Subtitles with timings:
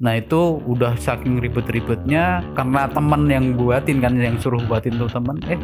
[0.00, 5.36] Nah itu udah saking ribet-ribetnya karena temen yang buatin kan yang suruh buatin tuh temen
[5.44, 5.60] eh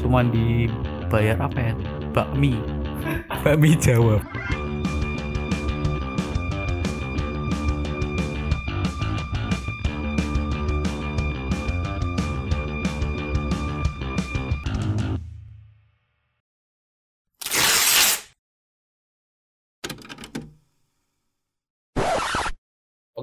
[0.00, 1.74] cuma dibayar apa ya?
[2.16, 2.56] Bakmi.
[3.44, 4.24] Bakmi jawab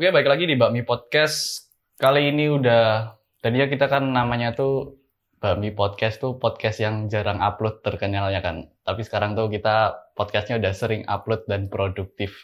[0.04, 1.72] Oke, baik lagi di Bakmi Podcast.
[1.96, 5.00] Kali ini udah tadinya kita kan namanya tuh
[5.39, 8.68] Bakmi Podcast tuh podcast yang jarang upload terkenalnya kan.
[8.84, 12.44] Tapi sekarang tuh kita podcastnya udah sering upload dan produktif.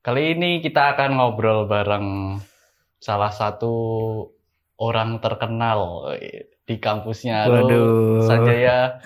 [0.00, 2.40] Kali ini kita akan ngobrol bareng
[3.04, 3.76] salah satu
[4.80, 6.08] orang terkenal
[6.64, 7.52] di kampusnya.
[7.52, 8.24] Waduh.
[8.24, 9.04] Sanjaya.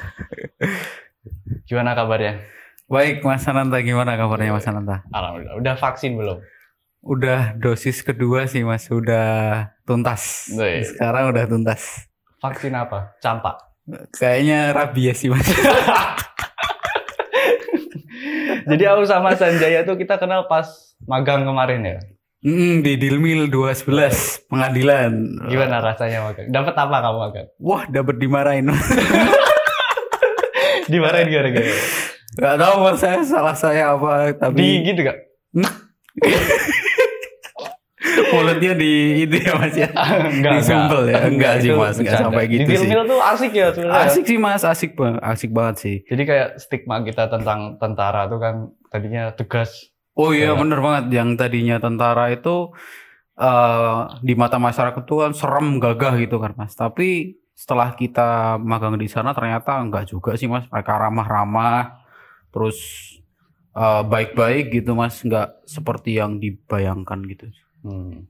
[1.66, 2.46] Gimana kabarnya?
[2.86, 5.02] Baik Mas Ananta gimana kabarnya Mas Ananta?
[5.10, 5.58] Alhamdulillah.
[5.58, 6.38] Udah vaksin belum?
[7.00, 10.52] Udah dosis kedua sih Mas udah tuntas.
[10.84, 12.12] Sekarang udah tuntas.
[12.44, 13.16] Vaksin apa?
[13.24, 13.56] Campak.
[14.12, 15.44] Kayaknya rabies sih Mas.
[18.70, 20.68] Jadi aku sama Sanjaya tuh kita kenal pas
[21.08, 21.98] magang kemarin ya.
[22.40, 25.12] Hmm, di Dilmil 211 pengadilan.
[25.48, 26.48] Gimana rasanya magang?
[26.48, 27.46] Dapat apa kamu magang?
[27.60, 28.72] Wah, dapat dimarahin.
[30.92, 31.72] Dimarahin gara-gara.
[32.40, 35.18] Gak tahu mas saya salah saya apa Di tapi gitu gak?
[38.32, 38.92] mulutnya di
[39.22, 39.88] itu ya mas ya.
[40.34, 41.18] enggak, Disumpel ya?
[41.26, 41.96] Enggak sih, itu Mas.
[41.98, 42.88] Enggak sampai gitu Di sih.
[42.88, 44.02] Tuh asik ya sebenarnya.
[44.06, 45.96] Asik sih mas, asik banget, asik banget sih.
[46.04, 48.54] Jadi kayak stigma kita tentang tentara tuh kan
[48.88, 49.90] tadinya tegas.
[50.14, 50.58] Oh iya Ya.
[50.58, 52.74] bener banget yang tadinya tentara itu
[53.36, 56.74] eh di mata masyarakat itu kan serem gagah gitu kan mas.
[56.74, 60.68] Tapi setelah kita magang di sana ternyata enggak juga sih mas.
[60.68, 62.04] Mereka ramah-ramah,
[62.50, 62.76] terus
[63.72, 65.20] eh, baik-baik gitu mas.
[65.24, 67.48] Enggak seperti yang dibayangkan gitu.
[67.80, 68.28] Hmm.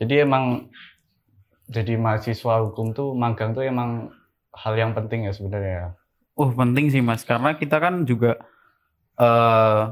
[0.00, 0.70] Jadi emang
[1.70, 4.10] jadi mahasiswa hukum tuh magang tuh emang
[4.50, 5.94] hal yang penting ya sebenarnya.
[6.34, 8.40] Oh penting sih mas, karena kita kan juga
[9.20, 9.82] eh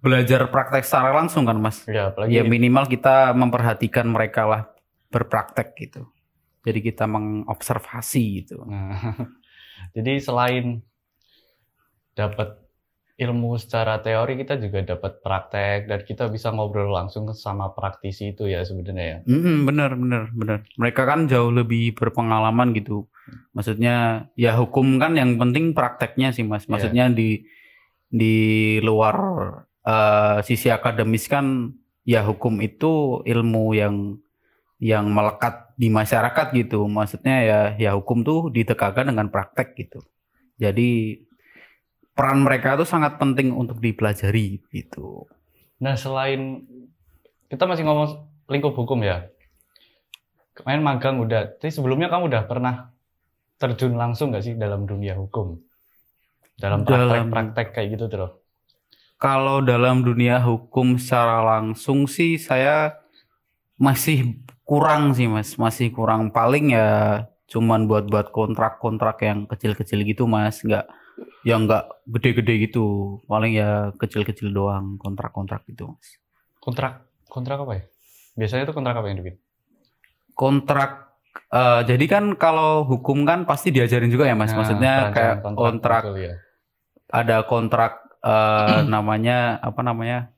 [0.00, 1.84] belajar praktek secara langsung kan mas.
[1.84, 4.62] Ya, apalagi Ya minimal kita memperhatikan mereka lah
[5.12, 6.08] berpraktek gitu.
[6.64, 8.64] Jadi kita mengobservasi gitu.
[8.64, 8.96] Nah,
[9.96, 10.84] jadi selain
[12.16, 12.60] dapat
[13.20, 18.48] ilmu secara teori, kita juga dapat praktek dan kita bisa ngobrol langsung sama praktisi itu
[18.48, 19.18] ya sebenarnya ya.
[19.28, 20.58] Mm, bener bener bener.
[20.80, 23.12] Mereka kan jauh lebih berpengalaman gitu.
[23.52, 26.64] Maksudnya ya hukum kan yang penting prakteknya sih mas.
[26.64, 26.70] Iya.
[26.72, 27.44] Maksudnya di
[28.08, 28.36] di
[28.80, 29.16] luar
[29.84, 31.76] eh, sisi akademis kan
[32.08, 34.16] ya hukum itu ilmu yang
[34.80, 36.88] yang melekat di masyarakat gitu.
[36.88, 40.00] Maksudnya ya ya hukum tuh ditegakkan dengan praktek gitu.
[40.56, 41.20] Jadi
[42.20, 45.24] peran mereka tuh sangat penting untuk dipelajari gitu.
[45.80, 46.68] Nah, selain
[47.48, 49.24] kita masih ngomong lingkup hukum ya.
[50.52, 52.92] Kemarin magang udah, tapi sebelumnya kamu udah pernah
[53.56, 55.56] terjun langsung nggak sih dalam dunia hukum?
[56.60, 58.36] Dalam praktek-praktek kayak gitu tuh.
[59.16, 63.00] Kalau dalam dunia hukum secara langsung sih saya
[63.80, 64.36] masih
[64.68, 66.28] kurang sih mas, masih kurang.
[66.28, 70.84] Paling ya cuman buat-buat kontrak-kontrak yang kecil-kecil gitu mas, nggak
[71.42, 73.18] yang nggak gede-gede gitu.
[73.24, 76.08] Paling ya kecil-kecil doang kontrak-kontrak gitu mas.
[76.60, 77.84] Kontrak kontrak apa ya?
[78.36, 79.40] Biasanya tuh kontrak apa yang dibikin?
[80.36, 81.16] Kontrak
[81.52, 86.02] eh, jadi kan kalau hukum kan pasti diajarin juga ya mas, Nah, maksudnya kayak kontrak
[86.04, 86.34] betul ya.
[87.10, 90.32] ada kontrak eh, namanya apa namanya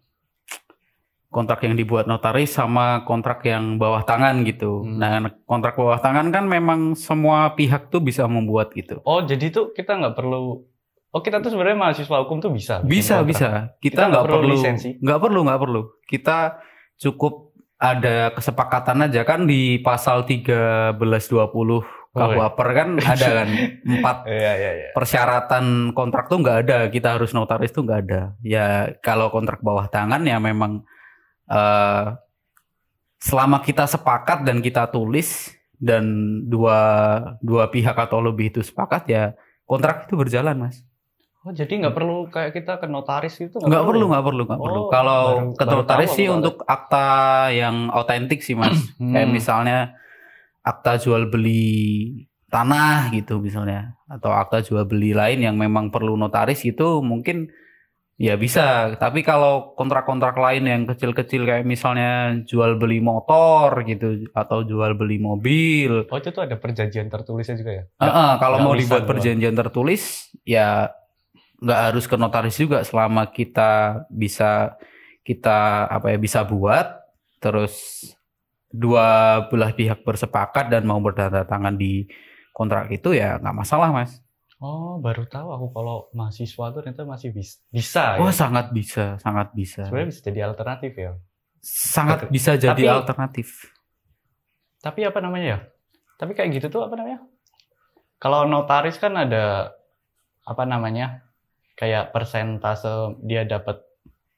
[1.32, 4.84] kontrak yang dibuat notaris sama kontrak yang bawah tangan gitu.
[4.84, 5.00] Hmm.
[5.00, 5.10] Nah
[5.48, 9.00] kontrak bawah tangan kan memang semua pihak tuh bisa membuat gitu.
[9.08, 10.68] Oh, jadi tuh kita nggak perlu.
[11.12, 12.80] Oh, kita tuh sebenarnya mahasiswa hukum tuh bisa.
[12.80, 13.28] Bisa kontrak.
[13.28, 13.48] bisa.
[13.84, 14.96] Kita nggak perlu perlu lisensi?
[14.96, 15.80] nggak perlu nggak perlu.
[16.08, 16.56] Kita
[16.96, 21.02] cukup ada kesepakatan aja kan di pasal 1320
[22.12, 23.48] KUHP kan ada kan
[23.98, 24.88] empat Iya, iya, iya.
[24.94, 29.90] persyaratan kontrak tuh nggak ada kita harus notaris tuh nggak ada ya kalau kontrak bawah
[29.90, 30.86] tangan ya memang
[31.50, 32.06] eh
[33.18, 36.06] selama kita sepakat dan kita tulis dan
[36.46, 36.78] dua
[37.42, 39.34] dua pihak atau lebih itu sepakat ya
[39.66, 40.86] kontrak itu berjalan mas
[41.42, 43.58] Oh, jadi nggak perlu kayak kita ke notaris gitu?
[43.58, 46.56] nggak perlu nggak perlu nggak perlu Oh, kalau baru- ke baru notaris sih aku untuk
[46.64, 47.06] akta
[47.50, 48.78] yang autentik sih mas
[49.12, 49.34] kayak Hmm.
[49.34, 49.78] misalnya
[50.62, 56.62] akta jual beli tanah gitu misalnya atau akta jual beli lain yang memang perlu notaris
[56.62, 57.50] itu mungkin
[58.14, 62.10] ya bisa tapi kalau kontrak-kontrak lain yang kecil-kecil kayak misalnya
[62.44, 67.72] jual beli motor gitu atau jual beli mobil Oh, itu tuh ada perjanjian tertulisnya juga
[67.72, 67.84] ya?
[67.98, 69.10] Eh, eh, kalau mau dibuat doang.
[69.10, 70.02] perjanjian tertulis
[70.44, 70.92] ya
[71.62, 74.74] nggak harus ke notaris juga selama kita bisa
[75.22, 76.98] kita apa ya bisa buat
[77.38, 78.02] terus
[78.66, 82.08] dua belah pihak bersepakat dan mau bertanda tangan di
[82.50, 84.18] kontrak itu ya nggak masalah mas.
[84.62, 87.58] Oh, baru tahu aku kalau mahasiswa tuh ternyata masih bisa.
[87.74, 88.34] Bisa Wah ya.
[88.46, 89.82] sangat bisa, sangat bisa.
[89.90, 91.12] Sebenarnya bisa jadi alternatif ya.
[91.58, 92.30] Sangat Betul.
[92.30, 93.48] bisa jadi Tapi- alternatif.
[94.78, 95.58] Tapi apa namanya ya?
[96.14, 97.26] Tapi kayak gitu tuh apa namanya?
[98.22, 99.74] Kalau notaris kan ada
[100.46, 101.26] apa namanya?
[101.82, 102.86] Kayak persentase
[103.20, 103.82] dia dapat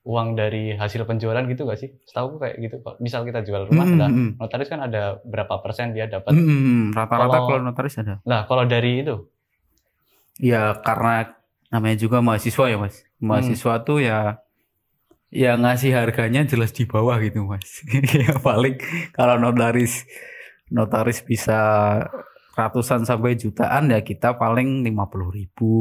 [0.02, 1.92] uang dari hasil penjualan gitu gak sih?
[2.02, 2.76] Setahu kayak gitu.
[2.98, 6.32] Misal kita jual rumah, Mm, nah, mm, notaris kan ada berapa persen dia dapat.
[6.32, 6.92] mm.
[6.92, 8.20] Rata-rata Kalau- kalau notaris ada.
[8.22, 9.28] Nah, kalau dari itu,
[10.34, 11.30] Ya karena
[11.68, 13.06] namanya juga mahasiswa ya mas.
[13.16, 13.84] Mahasiswa Hmm.
[13.84, 14.42] tuh ya
[15.30, 17.84] ya ngasih harganya jelas di bawah gitu mas.
[18.18, 18.74] ya paling
[19.12, 20.02] kalau notaris
[20.68, 21.54] notaris bisa
[22.54, 25.74] ratusan sampai jutaan ya kita paling lima puluh ribu,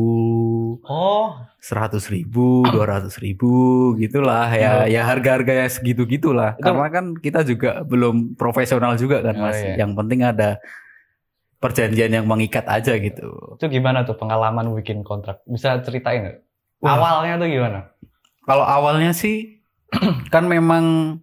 [0.81, 3.53] oh, seratus ribu, dua ratus ribu
[3.95, 6.57] gitulah ya ya harga-harga ya segitu gitulah.
[6.57, 9.61] Itu- Karena kan kita juga belum profesional juga kan Oh, mas.
[9.61, 9.85] iya.
[9.85, 10.49] Yang penting ada
[11.61, 13.55] perjanjian yang mengikat aja gitu.
[13.55, 15.39] itu gimana tuh pengalaman bikin kontrak?
[15.45, 16.43] Bisa ceritain?
[16.83, 16.99] Wah.
[16.99, 17.79] Awalnya tuh gimana?
[18.43, 19.63] Kalau awalnya sih
[20.33, 21.15] kan memang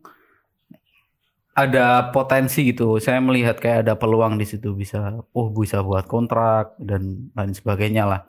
[1.67, 2.97] ada potensi gitu.
[2.97, 8.05] Saya melihat kayak ada peluang di situ bisa, oh bisa buat kontrak dan lain sebagainya
[8.09, 8.21] lah.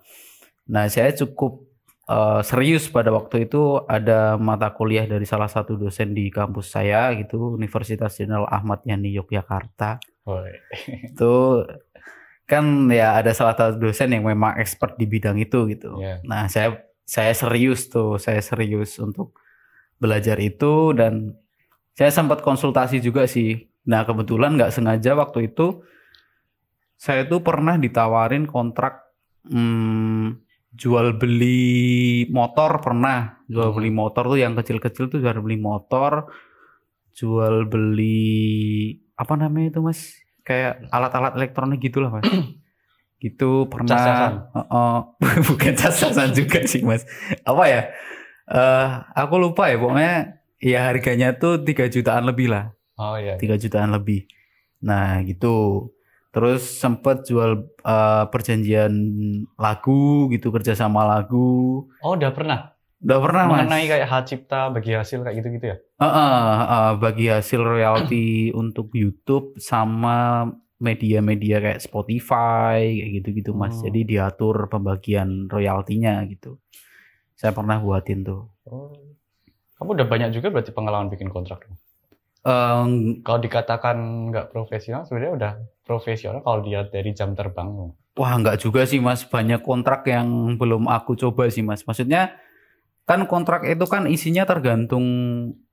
[0.67, 1.65] Nah saya cukup
[2.09, 7.15] eh, serius pada waktu itu ada mata kuliah dari salah satu dosen di kampus saya
[7.15, 10.03] gitu, Universitas Jenderal Ahmad Yani Yogyakarta.
[11.11, 11.65] Itu
[12.51, 16.03] kan ya ada salah satu dosen yang memang expert di bidang itu gitu.
[16.03, 16.19] Iya.
[16.27, 19.35] Nah, saya saya serius tuh, saya serius untuk
[20.01, 21.39] belajar itu dan
[22.01, 23.69] saya sempat konsultasi juga sih.
[23.85, 25.85] Nah, kebetulan nggak sengaja waktu itu
[26.97, 29.05] saya tuh pernah ditawarin kontrak
[29.45, 30.41] hmm,
[30.73, 33.77] jual beli motor pernah jual Hmm.
[33.77, 36.25] beli motor tuh yang kecil-kecil tuh jual beli motor
[37.13, 42.25] jual beli apa namanya itu mas kayak alat-alat elektronik gitulah mas
[43.21, 44.33] gitu pernah Cas-casan.
[44.57, 44.97] Heeh.
[45.53, 47.03] bukan cas-casan juga sih mas
[47.45, 47.81] apa ya
[48.47, 53.35] eh aku lupa ya pokoknya ya harganya tuh 3 jutaan lebih lah Oh iya.
[53.35, 54.29] 3 jutaan lebih
[54.81, 55.89] nah gitu
[56.31, 57.51] terus sempet jual
[57.83, 58.93] eh, perjanjian
[59.57, 62.59] lagu gitu kerjasama lagu Oh udah pernah?
[63.01, 65.77] udah pernah mas Mengenai kayak hak cipta bagi hasil kayak gitu-gitu ya?
[65.97, 68.25] Heeh, heeh, bagi hasil royalti
[68.61, 70.45] untuk YouTube sama
[70.77, 73.77] media-media kayak Spotify kayak gitu-gitu Mas.
[73.81, 73.89] Hmm.
[73.89, 76.61] Jadi diatur pembagian royaltinya gitu.
[77.33, 78.53] Saya pernah buatin tuh.
[78.69, 79.10] Oh.
[79.81, 81.65] Kamu udah banyak juga berarti pengalaman bikin kontrak.
[81.65, 81.73] dong?
[82.41, 82.89] Em,
[83.21, 83.97] Kalau dikatakan
[84.29, 85.51] nggak profesional, sebenarnya udah
[85.81, 87.89] profesional kalau dia dari jam terbang.
[88.11, 89.23] wah nggak juga sih Mas.
[89.23, 91.81] Banyak kontrak yang belum aku coba sih Mas.
[91.81, 92.37] Maksudnya
[93.01, 95.01] kan kontrak itu kan isinya tergantung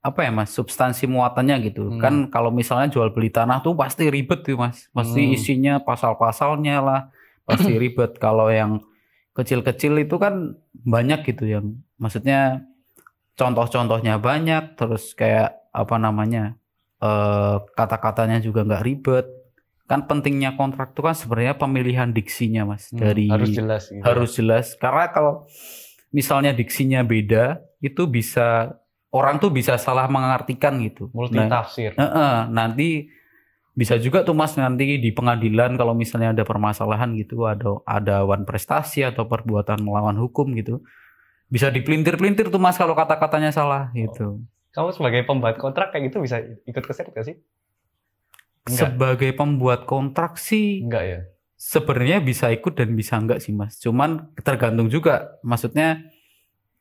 [0.00, 1.90] apa ya Mas substansi muatannya gitu.
[1.90, 2.00] Hmm.
[2.00, 4.88] Kan kalau misalnya jual beli tanah tuh pasti ribet tuh Mas.
[4.88, 5.34] Pasti Hmm.
[5.34, 7.00] isinya pasal-pasalnya lah
[7.44, 8.16] pasti ribet.
[8.16, 8.80] Kalau yang
[9.34, 11.64] kecil-kecil itu kan banyak gitu yang
[11.96, 12.64] maksudnya
[13.38, 16.58] contoh-contohnya banyak terus kayak apa namanya
[16.98, 19.26] eh kata-katanya juga nggak ribet.
[19.88, 23.88] Kan pentingnya kontrak itu kan sebenarnya pemilihan diksinya Mas Hmm, dari harus jelas.
[23.88, 24.04] Gitu.
[24.04, 25.48] harus jelas karena kalau
[26.12, 28.76] misalnya diksinya beda itu bisa
[29.08, 31.08] orang tuh bisa salah mengartikan gitu.
[31.16, 33.08] multi Nah, heeh, nanti
[33.72, 38.42] bisa juga tuh Mas nanti di pengadilan kalau misalnya ada permasalahan gitu ada ada wan
[38.42, 40.82] prestasi atau perbuatan melawan hukum gitu.
[41.48, 44.40] Bisa dipelintir-pelintir tuh Mas kalau kata-katanya salah gitu.
[44.70, 47.36] Kamu sebagai pembuat kontrak kayak gitu bisa ikut keseret gak sih?
[48.68, 48.92] Enggak.
[48.92, 51.20] Sebagai pembuat kontrak sih Enggak ya.
[51.56, 53.80] sebenarnya bisa ikut dan bisa enggak sih mas.
[53.80, 55.40] Cuman tergantung juga.
[55.40, 56.04] Maksudnya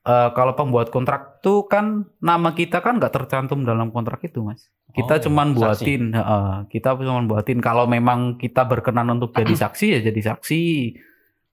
[0.03, 4.67] eh, kalau pembuat kontrak tuh kan nama kita kan nggak tercantum dalam kontrak itu mas.
[4.91, 5.59] Kita Oh, cuman saksi.
[5.59, 7.59] buatin, heeh, kita cuman buatin.
[7.59, 10.61] Kalau memang kita berkenan untuk jadi saksi ya jadi saksi.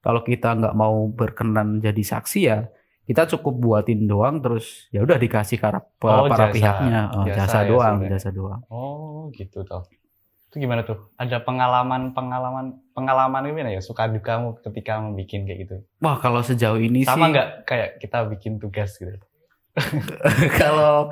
[0.01, 2.59] Kalau kita nggak mau berkenan jadi saksi ya
[3.05, 6.55] kita cukup buatin doang terus ya udah dikasih ke para, Oh, para jasa.
[6.57, 8.13] pihaknya Oh, Jasa jasa, ya doang sebenarnya.
[8.17, 9.85] jasa doang Oh gitu toh.
[10.49, 11.11] Itu gimana tuh?
[11.19, 15.77] Ada pengalaman pengalaman pengalaman gimana ya suka dukamu ketika membuat kayak gitu?
[15.99, 19.19] wah kalau sejauh ini Sama sih nggak kayak kita bikin tugas gitu?
[20.61, 21.11] kalau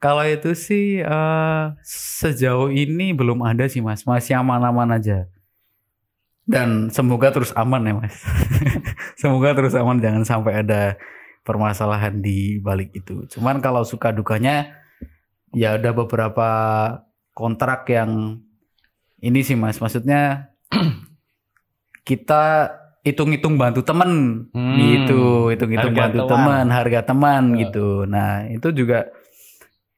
[0.00, 5.26] kalau itu sih eh, sejauh ini belum ada sih mas masih aman-aman aja
[6.50, 8.16] dan semoga terus aman ya mas
[9.20, 10.98] semoga terus aman jangan sampai ada
[11.40, 14.74] permasalahan di balik itu cuman kalau suka dukanya
[15.54, 16.48] ya ada beberapa
[17.32, 18.42] kontrak yang
[19.18, 20.50] ini sih mas maksudnya
[22.08, 24.76] kita hitung-hitung bantu temen Hmm.
[24.76, 26.28] gitu hitung-hitung bantu teman.
[26.28, 27.58] teman harga teman Ya.
[27.64, 29.08] gitu nah itu juga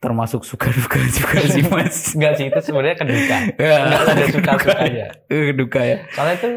[0.02, 1.96] termasuk suka-duka juga sih mas.
[2.18, 3.36] Enggak sih itu sebenarnya keduka.
[3.62, 5.06] Ya, Enggak ada suka-sukanya.
[5.30, 5.96] Eh, duka ya.
[6.10, 6.50] Soalnya itu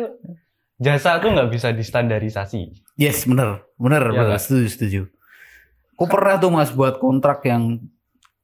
[0.76, 2.74] jasa tuh nggak bisa distandarisasi.
[2.98, 4.42] Yes, bener, bener, Iya bener, nggak?
[4.42, 5.02] setuju, setuju.
[5.96, 7.86] Aku pernah tuh mas buat kontrak yang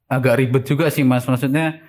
[0.06, 1.26] agak ribet juga sih mas.
[1.26, 1.82] Maksudnya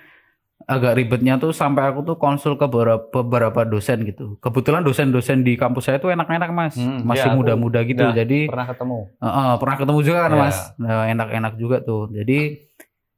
[0.64, 4.36] agak ribetnya tuh sampai aku tuh konsul ke beberapa, beberapa dosen gitu.
[4.40, 8.00] Kebetulan dosen-dosen di kampus saya tuh enak-enak mas, Hmm, masih iya, aku muda-muda gitu.
[8.02, 8.98] Jadi Pernah ketemu.
[9.16, 10.40] Uh, uh, pernah ketemu juga kan Ya.
[10.40, 12.08] mas, Nah, enak-enak juga tuh.
[12.10, 12.38] Jadi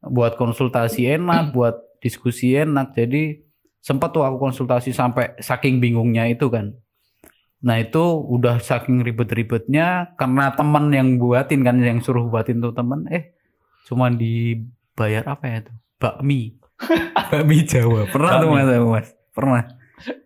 [0.09, 2.95] buat konsultasi enak, buat diskusi enak.
[2.95, 3.43] Jadi
[3.83, 6.75] sempat tuh aku konsultasi sampai saking bingungnya itu kan.
[7.63, 13.07] Nah itu udah saking ribet-ribetnya karena teman yang buatin kan, yang suruh buatin tuh teman.
[13.11, 13.35] Eh
[13.87, 15.77] cuman dibayar apa ya tuh?
[15.97, 16.61] Bakmi,
[17.33, 18.05] bakmi Jawa.
[18.11, 19.09] Pernah tuh mas, mas.
[19.33, 19.65] Pernah.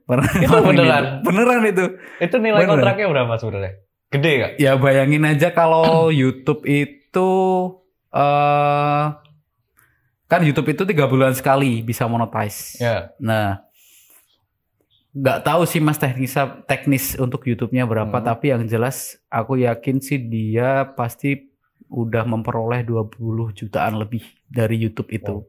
[0.07, 0.31] Pernah.
[0.43, 1.05] Itu beneran?
[1.23, 1.85] Beneran itu.
[2.19, 2.71] Itu nilai Bener.
[2.75, 3.73] kontraknya berapa sebenarnya?
[4.11, 4.53] Gede gak?
[4.59, 7.31] Ya bayangin aja kalau YouTube itu
[8.11, 9.05] eh
[10.31, 12.79] kan YouTube itu tiga bulan sekali bisa monetize.
[12.79, 13.11] Ya.
[13.19, 13.67] Nah,
[15.11, 18.25] nggak tahu sih mas teknis teknis untuk YouTube-nya berapa, Hmm.
[18.25, 21.51] tapi yang jelas aku yakin sih dia pasti
[21.91, 25.43] udah memperoleh 20 jutaan lebih dari YouTube itu,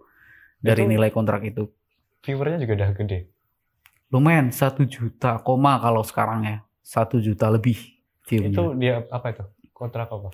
[0.57, 1.69] dari Itu- nilai kontrak itu.
[2.25, 3.19] Viewernya juga udah gede.
[4.09, 7.77] Lumayan satu juta koma kalau sekarang ya, satu juta lebih
[8.25, 8.57] view-nya.
[8.57, 9.45] Itu dia apa itu?
[9.71, 10.33] Kontrak apa?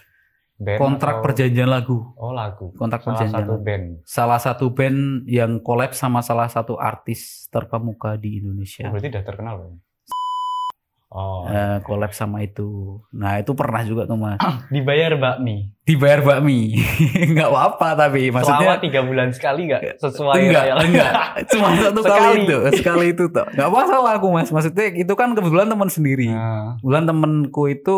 [0.58, 1.98] Band kontrak atau- perjanjian lagu.
[2.14, 2.74] Oh lagu.
[2.74, 3.86] kontrak Salah perjanjian satu band.
[4.04, 8.86] salah satu band yang collab sama salah satu artis terkemuka di Oh, Indonesia.
[8.88, 9.76] berarti udah terkenal belum?
[11.08, 11.48] Oh.
[11.48, 13.00] Eh, collab sama itu.
[13.14, 14.36] Nah itu pernah juga tuh mas.
[14.68, 15.72] Dibayar bakmi.
[15.82, 16.76] Dibayar bakmi.
[17.32, 21.14] Nggak apa-apa tapi Selama maksudnya tiga bulan sekali nggak sesuai enggak, real- enggak.
[21.54, 22.20] Cuma satu Sekali.
[22.20, 23.48] kali itu, sekali itu tuh.
[23.48, 24.50] Nggak masalah aku mas.
[24.50, 26.28] Maksudnya itu kan kebetulan teman sendiri.
[26.28, 27.98] Nah, Kebetulan temenku itu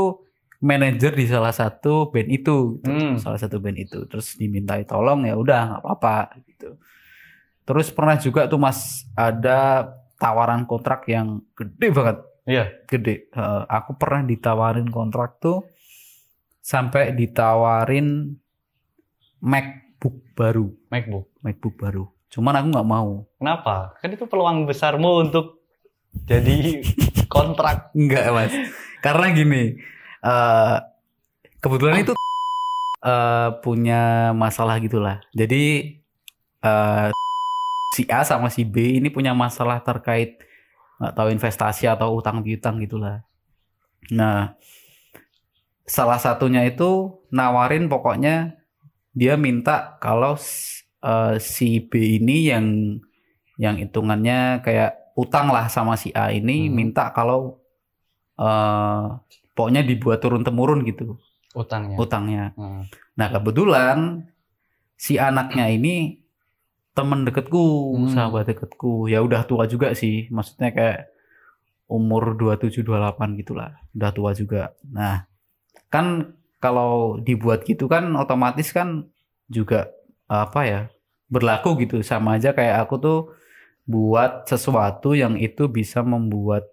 [0.59, 2.89] manajer di salah satu band itu, gitu.
[2.91, 3.15] Hmm.
[3.15, 4.03] salah satu band itu.
[4.05, 6.75] Terus dimintai tolong ya udah nggak apa-apa gitu.
[7.63, 9.87] Terus pernah juga tuh mas ada
[10.19, 12.65] tawaran kontrak yang gede banget, Iya.
[12.85, 13.29] gede.
[13.29, 15.63] Eh, aku pernah ditawarin kontrak tuh
[16.59, 18.35] sampai ditawarin
[19.39, 21.31] MacBook baru, MacBook.
[21.39, 22.03] MacBook baru.
[22.27, 23.23] Cuman aku nggak mau.
[23.39, 23.95] Kenapa?
[24.03, 25.63] Kan itu peluang besarmu untuk
[26.27, 26.83] jadi
[27.33, 27.95] kontrak.
[27.95, 28.53] Enggak mas,
[28.99, 29.79] karena gini,
[30.23, 30.77] eh
[31.63, 32.13] kebetulan itu
[33.05, 35.17] eh punya masalah gitulah.
[35.35, 35.63] Jadi
[36.65, 37.09] eh
[37.95, 40.39] si A sama si B ini punya masalah terkait
[40.99, 43.23] nggak tahu investasi atau utang piutang gitulah.
[44.11, 44.55] Nah,
[45.87, 48.57] salah satunya itu nawarin pokoknya
[49.15, 50.37] dia minta kalau
[51.03, 52.65] eh, si B ini yang
[53.59, 56.73] yang hitungannya kayak utang lah sama si A ini Hmm.
[56.75, 57.59] minta kalau
[58.39, 59.05] eh
[59.59, 61.19] pokoknya dibuat turun temurun gitu
[61.51, 61.99] Utangnya.
[61.99, 62.43] utangnya.
[62.55, 62.87] Hmm.
[63.19, 64.23] Nah kebetulan
[64.95, 66.23] si anaknya ini
[66.95, 68.07] temen deketku, Hmm.
[68.07, 69.07] sahabat deketku.
[69.07, 71.11] Ya udah tua juga sih, maksudnya kayak
[71.89, 73.75] umur 27 28 gitulah.
[73.91, 74.71] Udah tua juga.
[74.85, 75.25] Nah,
[75.89, 79.07] kan kalau dibuat gitu kan otomatis kan
[79.47, 79.91] juga
[80.25, 80.81] apa ya?
[81.29, 83.19] berlaku gitu sama aja kayak aku tuh
[83.85, 86.65] buat sesuatu yang itu bisa membuat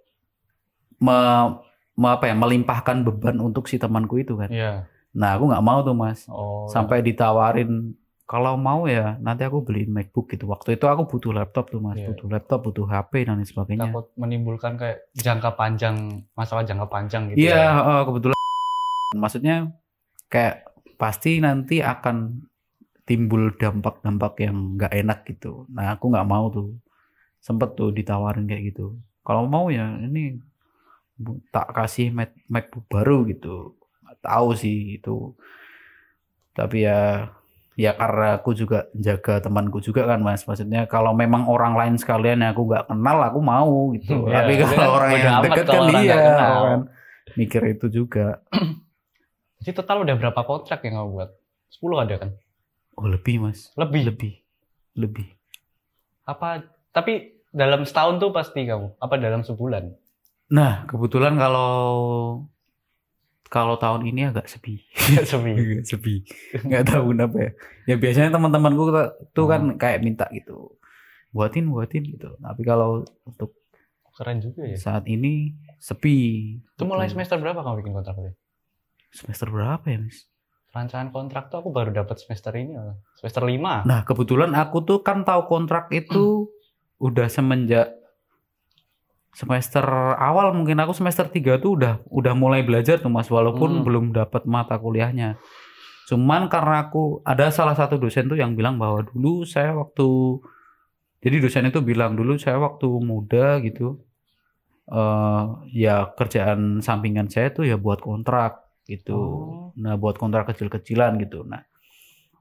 [0.96, 1.60] me-
[2.04, 4.52] apa ya melimpahkan beban untuk si temanku itu kan.
[4.52, 4.84] Iya.
[5.16, 6.28] Nah, aku nggak mau tuh, Mas.
[6.28, 6.68] Oh.
[6.68, 10.44] Sampai ditawarin kalau mau ya nanti aku beliin MacBook gitu.
[10.50, 11.96] Waktu itu aku butuh laptop tuh, Mas.
[11.96, 12.12] Iya.
[12.12, 13.88] Butuh laptop, butuh HP dan lain sebagainya.
[13.88, 17.48] takut menimbulkan kayak jangka panjang masalah jangka panjang gitu.
[17.48, 17.70] Iya, ya.
[17.80, 18.38] eh, kebetulan
[19.16, 19.56] maksudnya
[20.28, 20.68] kayak
[21.00, 22.44] pasti nanti akan
[23.06, 25.64] timbul dampak-dampak yang nggak enak gitu.
[25.72, 26.76] Nah, aku nggak mau tuh.
[27.40, 28.98] Sempet tuh ditawarin kayak gitu.
[29.22, 30.34] Kalau mau ya ini
[31.48, 33.74] tak kasih Mac MacBook baru gitu.
[34.02, 35.32] Nggak tahu sih itu.
[36.52, 37.30] Tapi ya
[37.76, 42.40] ya karena aku juga jaga temanku juga kan mas maksudnya kalau memang orang lain sekalian
[42.40, 45.82] yang aku nggak kenal aku mau gitu Ya, tapi itu kalau orang yang dekat kan
[46.00, 46.56] iya kenal.
[46.64, 46.80] kan
[47.36, 48.40] mikir itu juga
[49.60, 51.30] Jadi total udah berapa kontrak yang kamu buat?
[51.76, 52.30] 10 ada kan?
[52.96, 54.02] oh lebih mas Lebih.
[54.08, 54.32] lebih
[54.96, 55.26] lebih
[56.24, 56.64] Apa
[56.96, 58.96] tapi dalam setahun tuh pasti kamu?
[58.96, 59.92] Apa dalam sebulan?
[60.48, 61.74] Nah kebetulan kalau
[63.46, 64.82] kalau tahun ini agak sepi
[65.22, 65.52] Sepi.
[65.60, 66.14] agak sepi
[66.60, 67.50] nggak tahu kenapa ya
[67.84, 68.82] ya biasanya teman-temanku
[69.30, 69.76] tuh- kan Hmm.
[69.76, 70.74] kayak minta gitu
[71.30, 73.54] buatin buatin gitu tapi kalau untuk
[74.12, 74.74] Keren juga ya.
[74.74, 76.16] saat ini sepi
[76.72, 78.32] Itu mulai semester berapa kamu bikin kontrak itu?
[79.10, 80.24] semester berapa ya mas
[80.66, 82.76] Perancangan kontrak tuh aku baru dapat semester ini.
[83.14, 83.88] Semester 5.
[83.88, 86.52] Nah, kebetulan aku tuh kan tahu kontrak itu
[87.00, 87.95] udah semenjak
[89.36, 89.84] semester
[90.16, 93.84] awal mungkin aku semester 3 tuh udah udah mulai belajar tuh Mas walaupun Hmm.
[93.84, 95.36] belum dapat mata kuliahnya.
[96.08, 100.40] Cuman karena aku ada salah satu dosen tuh yang bilang bahwa dulu saya waktu
[101.20, 104.00] jadi dosen itu bilang dulu saya waktu muda gitu
[104.86, 109.18] eh ya kerjaan sampingan saya tuh ya buat kontrak gitu.
[109.18, 109.74] Oh.
[109.74, 111.42] Nah, buat kontrak kecil-kecilan gitu.
[111.42, 111.58] Nah,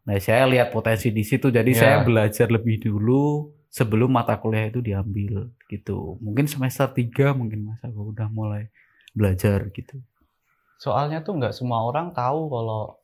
[0.06, 1.80] nah saya lihat potensi di situ jadi Ya.
[1.82, 6.16] saya belajar lebih dulu sebelum mata kuliah itu diambil gitu.
[6.24, 8.72] Mungkin semester 3 mungkin Mas aku udah mulai
[9.12, 10.00] belajar gitu.
[10.80, 13.04] Soalnya tuh nggak semua orang tahu kalau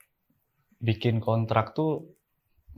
[0.80, 2.16] bikin kontrak tuh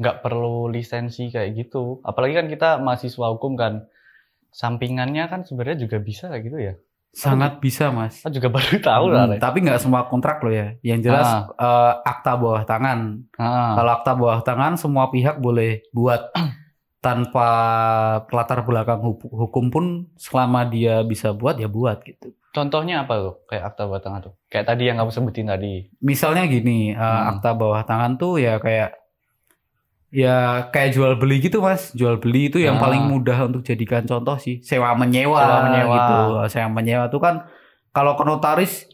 [0.02, 2.02] nggak perlu lisensi kayak gitu.
[2.02, 3.86] Apalagi kan kita mahasiswa hukum kan,
[4.50, 6.74] sampingannya kan sebenarnya juga bisa kayak gitu ya.
[7.14, 8.26] Sangat bisa, Mas.
[8.26, 9.30] Aku juga baru tahu lah.
[9.30, 10.74] Hmm, tapi nggak semua kontrak loh ya.
[10.82, 13.22] Yang jelas eh, akta bawah tangan.
[13.38, 13.78] Ah.
[13.78, 16.34] Kalau akta bawah tangan semua pihak boleh buat
[17.04, 17.48] tanpa
[18.26, 22.32] latar belakang hu- hukum pun selama dia bisa buat ya buat gitu.
[22.50, 23.36] Contohnya apa tuh?
[23.44, 24.34] Kayak akta bawah tangan tuh.
[24.48, 25.92] Kayak tadi yang kamu sebutin tadi.
[26.00, 27.36] Misalnya gini, eh, Hmm.
[27.36, 28.96] akta bawah tangan tuh ya kayak
[30.10, 30.36] ya
[30.70, 31.92] kayak jual beli gitu mas.
[31.92, 32.82] Jual beli itu yang Ah.
[32.82, 34.62] paling mudah untuk jadikan contoh sih.
[34.62, 35.96] Sewa menyewa, Sewa menyewa.
[35.98, 36.18] gitu.
[36.48, 37.36] Sewa menyewa tuh kan
[37.90, 38.86] kalau ke notaris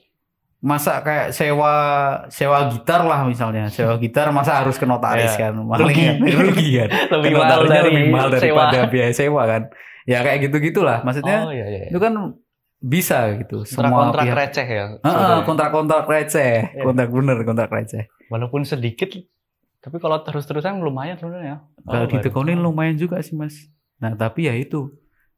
[0.60, 1.74] masa kayak sewa
[2.28, 5.50] sewa gitar lah misalnya sewa gitar masa harus ke notaris Iya.
[5.50, 6.04] kan Rugi.
[6.04, 6.16] kan?
[6.20, 8.68] rugi kan Lebih mahal dari lebih mahal sewa.
[8.68, 9.62] daripada biaya sewa kan
[10.04, 11.88] ya kayak gitu gitulah maksudnya Oh iya iya.
[11.88, 12.14] itu kan
[12.78, 14.86] bisa gitu Kontrak semua kontrak pihak receh ya.
[14.90, 15.44] Heeh, sebenarnya.
[15.44, 16.82] kontrak-kontrak receh Iya.
[16.82, 19.10] kontrak bener kontrak receh Walaupun sedikit,
[19.80, 21.64] tapi kalau terus-terusan lumayan sebenarnya.
[21.82, 22.66] Oh, kalau ditekonin tahu.
[22.66, 23.56] lumayan juga sih mas
[23.96, 24.92] nah tapi ya itu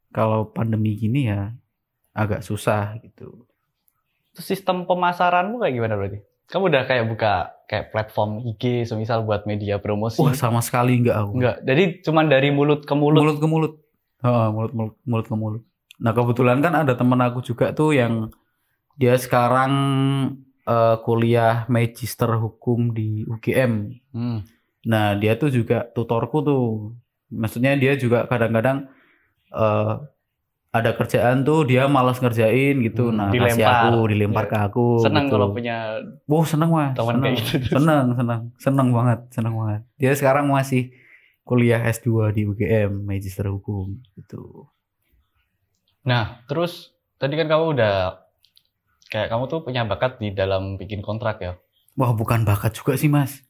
[0.08, 1.50] kalau pandemi gini ya
[2.12, 3.51] agak susah gitu Terus
[4.36, 6.18] sistem pemasaranmu kayak gimana berarti?
[6.48, 7.32] Kamu udah kayak buka
[7.64, 10.20] kayak platform IG semisal buat media promosi?
[10.20, 11.56] wah sama sekali enggak aku Enggak.
[11.64, 13.20] Jadi cuman dari mulut ke mulut.
[13.24, 13.72] mulut ke mulut
[14.22, 15.62] Heeh, mulut, mulut mulut ke mulut
[15.96, 18.28] nah kebetulan kan ada temen aku juga tuh yang
[18.94, 19.72] dia sekarang
[20.62, 23.72] eh, kuliah magister hukum di UGM
[24.12, 24.44] Hmm.
[24.82, 26.90] Nah, dia tuh juga tutorku tuh.
[27.30, 28.90] Maksudnya dia juga kadang-kadang
[29.54, 29.92] eh
[30.72, 33.12] ada kerjaan tuh dia malas ngerjain gitu.
[33.12, 33.76] Hmm, nah, kasih dilempar.
[33.84, 34.50] aku, dilempar Iya.
[34.50, 34.86] ke aku.
[35.04, 35.32] Seneng gitu.
[35.36, 35.76] kalau punya
[36.24, 36.96] Wah, seneng Mas.
[36.96, 37.22] teman seneng.
[37.22, 37.68] kayak gitu.
[37.76, 38.40] Seneng, seneng.
[38.56, 39.80] Seneng banget, seneng banget.
[40.00, 40.88] Dia sekarang masih
[41.42, 44.72] kuliah S2 di UGM, Magister Hukum gitu.
[46.02, 48.24] Nah, terus tadi kan kamu udah
[49.06, 51.52] kayak kamu tuh punya bakat di dalam bikin kontrak ya.
[51.94, 53.44] Wah, bukan bakat juga sih, Mas.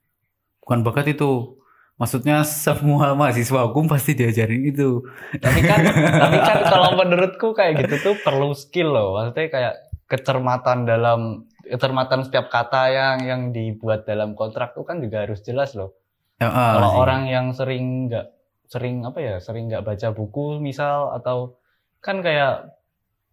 [0.59, 1.62] Bukan bakat itu.
[2.01, 5.05] Maksudnya semua mahasiswa hukum pasti diajarin itu.
[5.39, 9.09] Tapi kan tapi kan kalau menurutku kayak gitu tuh perlu skill loh.
[9.21, 9.75] Maksudnya kayak
[10.09, 15.73] kecermatan dalam kecermatan setiap kata yang yang dibuat dalam kontrak tuh kan juga harus jelas
[15.79, 15.95] loh.
[16.43, 16.99] Ya, ah, kalau sih.
[17.07, 18.27] orang yang sering nggak
[18.67, 21.61] sering apa ya sering nggak baca buku misal atau
[22.01, 22.73] kan kayak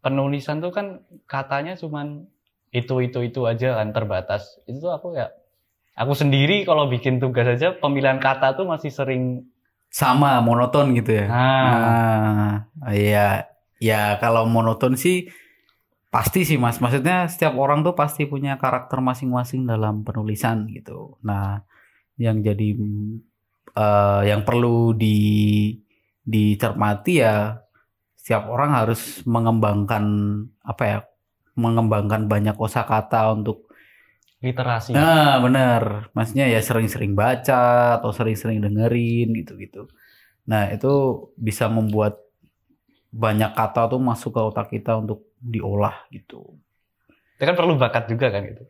[0.03, 2.27] penulisan tuh kan katanya cuman
[2.69, 5.33] itu itu itu aja kan terbatas itu tuh aku kayak
[5.99, 9.43] aku sendiri kalau bikin tugas aja pemilihan kata tuh masih sering
[9.91, 11.25] sama monoton gitu ya.
[11.27, 13.51] nah Ah, iya,
[13.83, 15.27] ya kalau monoton sih
[16.07, 16.79] pasti sih mas.
[16.79, 21.19] Maksudnya setiap orang tuh pasti punya karakter masing-masing dalam penulisan gitu.
[21.25, 21.65] Nah,
[22.15, 22.79] yang jadi
[23.75, 25.17] eh, yang perlu di
[26.23, 27.57] dicermati ya
[28.13, 30.05] setiap orang harus mengembangkan
[30.61, 30.97] apa ya,
[31.57, 33.68] mengembangkan banyak kosakata untuk
[34.39, 36.11] literasi Nah, bener.
[36.15, 39.91] Maksudnya ya sering-sering baca atau sering-sering dengerin gitu-gitu.
[40.47, 42.17] Nah, itu bisa membuat
[43.09, 46.57] banyak kata tuh masuk ke otak kita untuk diolah gitu.
[47.39, 48.67] itu kan perlu bakat juga kan gitu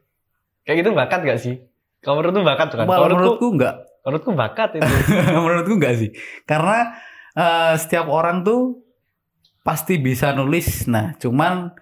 [0.61, 1.57] kayak gitu bakat gak sih
[1.99, 3.75] kalau menurutku bakat tuh kan kalau menurutku menurutku enggak.
[4.05, 4.87] menurutku bakat itu
[5.43, 6.09] menurutku enggak sih.
[6.47, 6.95] Karena
[7.35, 8.79] eh, setiap orang tuh
[9.61, 10.87] pasti bisa nulis.
[10.87, 11.75] Nah, cuman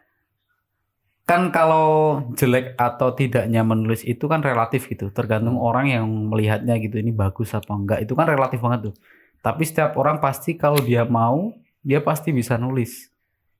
[1.28, 5.12] kan kalau jelek atau tidaknya menulis itu kan relatif gitu.
[5.12, 8.00] Tergantung orang yang melihatnya gitu ini bagus apa enggak.
[8.08, 8.96] Itu kan relatif banget tuh.
[9.44, 11.52] Tapi setiap orang pasti kalau dia mau,
[11.84, 13.12] dia pasti bisa nulis.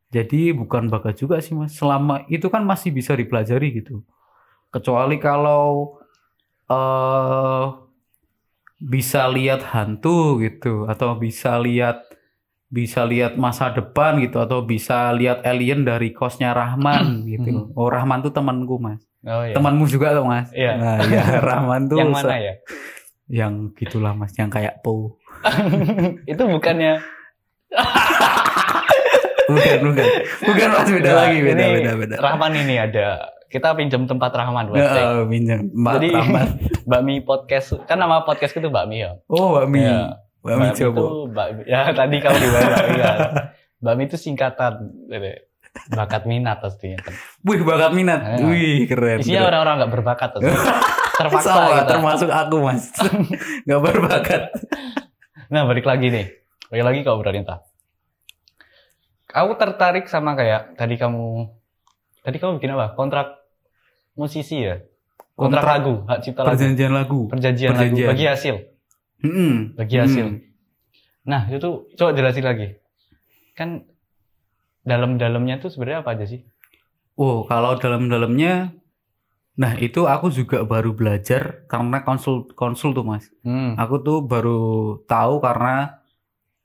[0.08, 1.76] Jadi bukan bakat juga sih Mas.
[1.76, 4.00] Selama itu kan masih bisa dipelajari gitu.
[4.72, 6.00] Kecuali kalau
[6.72, 7.68] eh
[8.78, 12.06] bisa lihat hantu gitu atau bisa lihat
[12.68, 17.72] bisa lihat masa depan gitu atau bisa lihat alien dari kosnya Rahman gitu.
[17.74, 20.52] Oh Rahman tuh temanku mas, oh iya temanmu juga tuh mas.
[20.52, 20.72] Iya.
[20.76, 22.54] Nah, ya Rahman tuh yang mana ya
[23.28, 25.16] Yang gitulah mas, yang kayak Po.
[26.32, 27.00] itu bukannya
[29.48, 30.06] Bukan bukan,
[30.44, 32.16] bukan mas beda Nah, lagi beda ini beda beda.
[32.20, 33.08] Rahman ini ada
[33.48, 34.84] kita pinjam tempat Rahman buat.
[34.84, 36.48] Oh, minjem Mbak Jadi Rahman.
[36.84, 39.16] Mbak Mi podcast kan nama podcast itu Mbak Mi ya.
[39.28, 40.88] Oh Mbak Mi, Ya, Mbak Mi itu.
[41.28, 43.18] Mbak ya tadi kamu di Mbak Mi kan.
[43.78, 44.74] Mbak Mi itu singkatan
[45.08, 45.30] gitu.
[45.90, 46.98] bakat minat pastinya.
[47.44, 48.42] Wih bakat minat, Ya.
[48.44, 49.22] wih keren.
[49.22, 50.30] Isinya orang-orang nggak berbakat.
[51.18, 51.86] terpaksa Sama, kita.
[51.88, 52.94] termasuk aku mas.
[53.68, 54.54] Gak berbakat.
[55.50, 56.30] Nah, balik lagi nih.
[56.70, 57.58] Balik lagi obrolan kita.
[59.28, 61.50] Aku tertarik sama kayak tadi kamu
[62.22, 62.94] tadi kamu bikin apa?
[62.94, 63.34] Kontrak
[64.14, 64.78] musisi ya?
[65.34, 66.52] Kontrak, Kontrak lagu, hak cipta lagu.
[66.54, 67.20] Perjanjian lagu.
[67.30, 68.10] Perjanjian, lagu Perjanjian.
[68.10, 68.56] bagi hasil.
[69.26, 69.78] Mm-mm.
[69.78, 70.26] Bagi hasil.
[70.26, 70.40] Mm.
[71.28, 72.78] Nah, itu tuh coba jelasin lagi.
[73.58, 73.84] Kan
[74.88, 76.48] dalam-dalamnya tuh sebenarnya apa aja sih?
[77.20, 78.72] Oh, kalau dalam-dalamnya,
[79.58, 83.28] nah itu aku juga baru belajar karena konsul konsul tuh mas.
[83.42, 83.74] Hmm.
[83.76, 86.00] Aku tuh baru tahu karena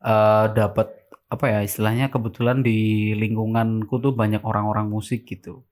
[0.05, 0.93] eh dapat
[1.33, 5.65] apa ya istilahnya kebetulan di lingkunganku tuh banyak orang-orang musik gitu.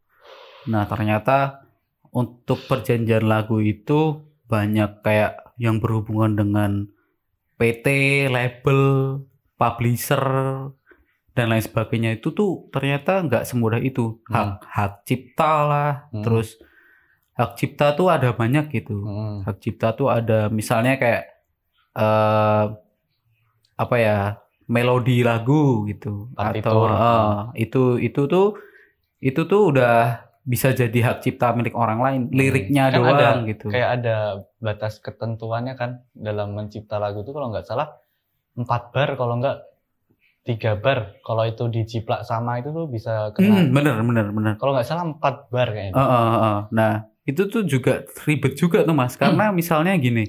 [0.72, 1.68] Nah ternyata
[2.10, 6.70] untuk perjanjian lagu itu banyak kayak yang berhubungan dengan
[7.54, 7.86] PT,
[8.26, 8.80] label,
[9.54, 10.24] publisher
[11.30, 16.24] dan lain sebagainya itu tuh ternyata nggak semudah itu hak hak cipta lah Hmm.
[16.24, 16.56] terus
[17.36, 19.44] hak cipta tuh ada banyak gitu Hmm.
[19.44, 21.28] hak cipta tuh ada misalnya kayak
[21.92, 22.64] eh
[23.76, 24.18] apa ya
[24.64, 26.88] melodi lagu gitu Partitur.
[26.88, 28.56] atau eh, itu itu tuh
[29.20, 33.66] itu tuh udah bisa jadi hak cipta milik orang lain liriknya Kan doang ada gitu.
[33.68, 34.16] Kayak ada
[34.56, 38.00] batas ketentuannya kan dalam mencipta lagu itu kalau nggak salah
[38.56, 39.56] empat bar kalau nggak
[40.48, 41.20] tiga bar.
[41.20, 43.68] Kalau itu dijiplak sama itu tuh bisa kena.
[43.68, 44.52] Hmm, bener bener bener.
[44.56, 45.94] Kalau nggak salah empat bar kayaknya.
[45.94, 46.58] Eh, eh, eh.
[46.72, 46.92] nah
[47.28, 49.14] itu tuh juga ribet juga tuh mas.
[49.20, 50.24] Karena misalnya gini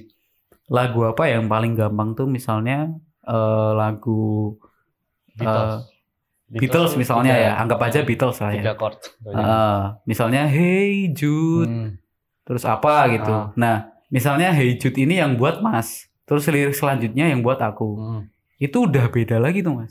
[0.68, 2.92] lagu apa yang paling gampang tuh misalnya
[3.24, 4.56] eh, lagu
[5.32, 5.91] Beatles
[6.54, 8.60] Beatles misalnya tiga- ya anggap aja Beatles lah ya.
[8.60, 11.66] Tiga chord Eh, misalnya Hey Jude.
[11.66, 11.90] Hmm.
[12.42, 13.30] terus apa gitu.
[13.30, 13.54] Ah.
[13.54, 13.76] nah
[14.08, 16.10] misalnya Hey Jude ini yang buat mas.
[16.22, 17.88] Terus lirik selanjutnya yang buat aku.
[17.94, 18.22] Hmm.
[18.56, 19.90] itu udah beda lagi tuh mas.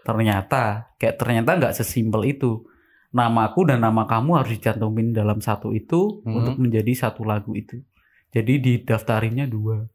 [0.00, 2.62] Ternyata kayak ternyata nggak sesimpel itu.
[3.08, 6.36] Namaku dan nama kamu harus dicantumin dalam satu itu Hmm.
[6.36, 7.80] untuk menjadi satu lagu itu.
[8.28, 9.88] Jadi didaftarinnya dua.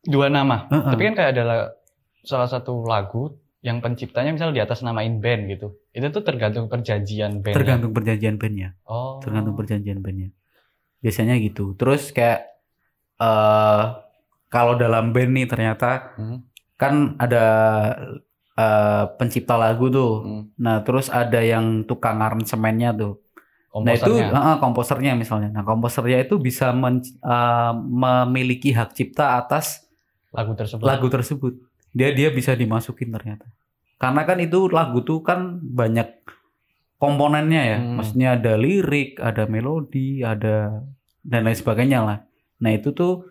[0.00, 0.66] Dua nama?
[0.66, 0.88] Heeh.
[0.88, 1.72] tapi kan kayak ada la-
[2.20, 5.78] salah satu lagu yang penciptanya misalnya di atas namain band gitu.
[5.90, 8.74] Itu tuh tergantung perjanjian band tergantung perjanjian bandnya.
[8.84, 9.22] Oh.
[9.22, 10.34] Tergantung perjanjian bandnya.
[10.98, 11.78] Biasanya gitu.
[11.78, 12.42] Terus kayak
[13.16, 13.84] eh
[14.48, 16.42] kalau dalam band nih ternyata Hmm.
[16.74, 17.44] kan ada
[18.52, 20.12] eh, pencipta lagu tuh.
[20.20, 20.44] Hmm.
[20.58, 23.14] nah terus ada yang tukang aransemennya tuh.
[23.72, 24.28] Nah itu komposernya.
[24.44, 25.48] eh, komposernya misalnya.
[25.48, 29.86] Nah komposernya itu bisa men- eh, memiliki hak cipta atas
[30.28, 30.84] lagu tersebut.
[30.84, 31.54] lagu tersebut.
[31.92, 33.46] Dia dia bisa dimasukin ternyata.
[34.00, 36.26] Karena kan itu lagu tuh kan banyak
[36.98, 37.78] komponennya ya.
[37.78, 38.00] Hmm.
[38.00, 40.82] Maksudnya ada lirik, ada melodi, ada
[41.22, 42.18] dan lain sebagainya lah.
[42.62, 43.26] Nah itu tuh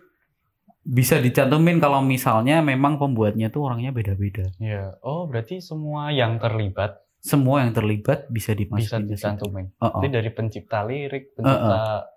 [0.82, 4.50] bisa dicantumin kalau misalnya memang pembuatnya tuh orangnya beda-beda.
[4.58, 4.98] Iya.
[5.06, 9.14] oh berarti semua yang terlibat Semua yang terlibat bisa bisa dimasukin situ.
[9.14, 10.02] dicantumin Oh, oh.
[10.02, 12.10] Jadi dari pencipta lirik, pencipta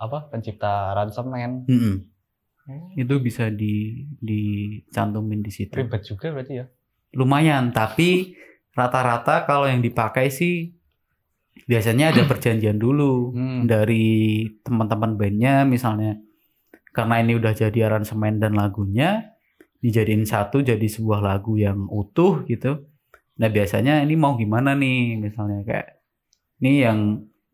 [0.00, 1.68] apa, pencipta aransemen.
[1.68, 1.96] Mm-mm.
[2.62, 5.74] Hmm, Itu bisa di dicantumin di situ.
[5.74, 6.66] Ribet juga berarti ya.
[7.12, 8.32] lumayan tapi
[8.72, 10.72] rata-rata kalau yang dipakai sih
[11.68, 13.68] biasanya ada perjanjian dulu Hmm.
[13.68, 16.16] dari teman-teman bandnya misalnya
[16.90, 19.36] karena ini udah jadi aransemen dan lagunya
[19.78, 22.88] dijadiin satu jadi sebuah lagu yang utuh gitu
[23.36, 26.00] nah biasanya ini mau gimana nih misalnya kayak
[26.60, 26.98] ini yang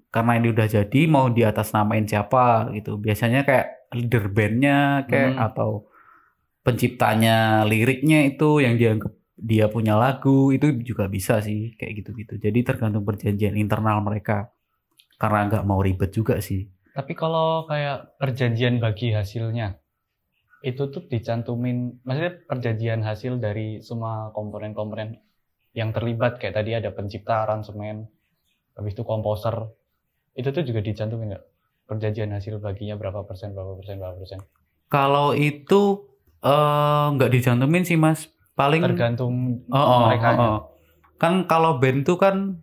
[0.08, 5.32] karena ini udah jadi mau di atas namain siapa gitu biasanya kayak leader bandnya kayak
[5.34, 5.46] Hmm.
[5.46, 5.70] atau
[6.66, 12.58] penciptanya liriknya itu yang dianggap dia punya lagu itu juga bisa sih kayak gitu-gitu jadi
[12.68, 14.50] tergantung perjanjian internal mereka
[15.20, 16.60] karena nggak mau ribet juga sih
[16.96, 19.66] Tapi kalau kayak perjanjian bagi hasilnya,
[20.70, 25.08] itu tuh dicantumin, maksudnya perjanjian hasil dari semua komponen-komponen
[25.78, 27.96] yang terlibat, kayak tadi ada pencipta, aransemen,
[28.76, 29.56] habis itu komposer,
[30.40, 31.44] itu tuh juga dicantumin nggak?
[31.88, 34.40] Perjanjian hasil baginya berapa persen, berapa persen, berapa persen?
[34.88, 36.04] kalau itu
[36.40, 40.28] eh, nggak dicantumin sih mas paling Tergantung Oh, oh, mereka.
[40.32, 40.58] oh, oh.
[41.16, 42.56] Kan kalau band tuh kan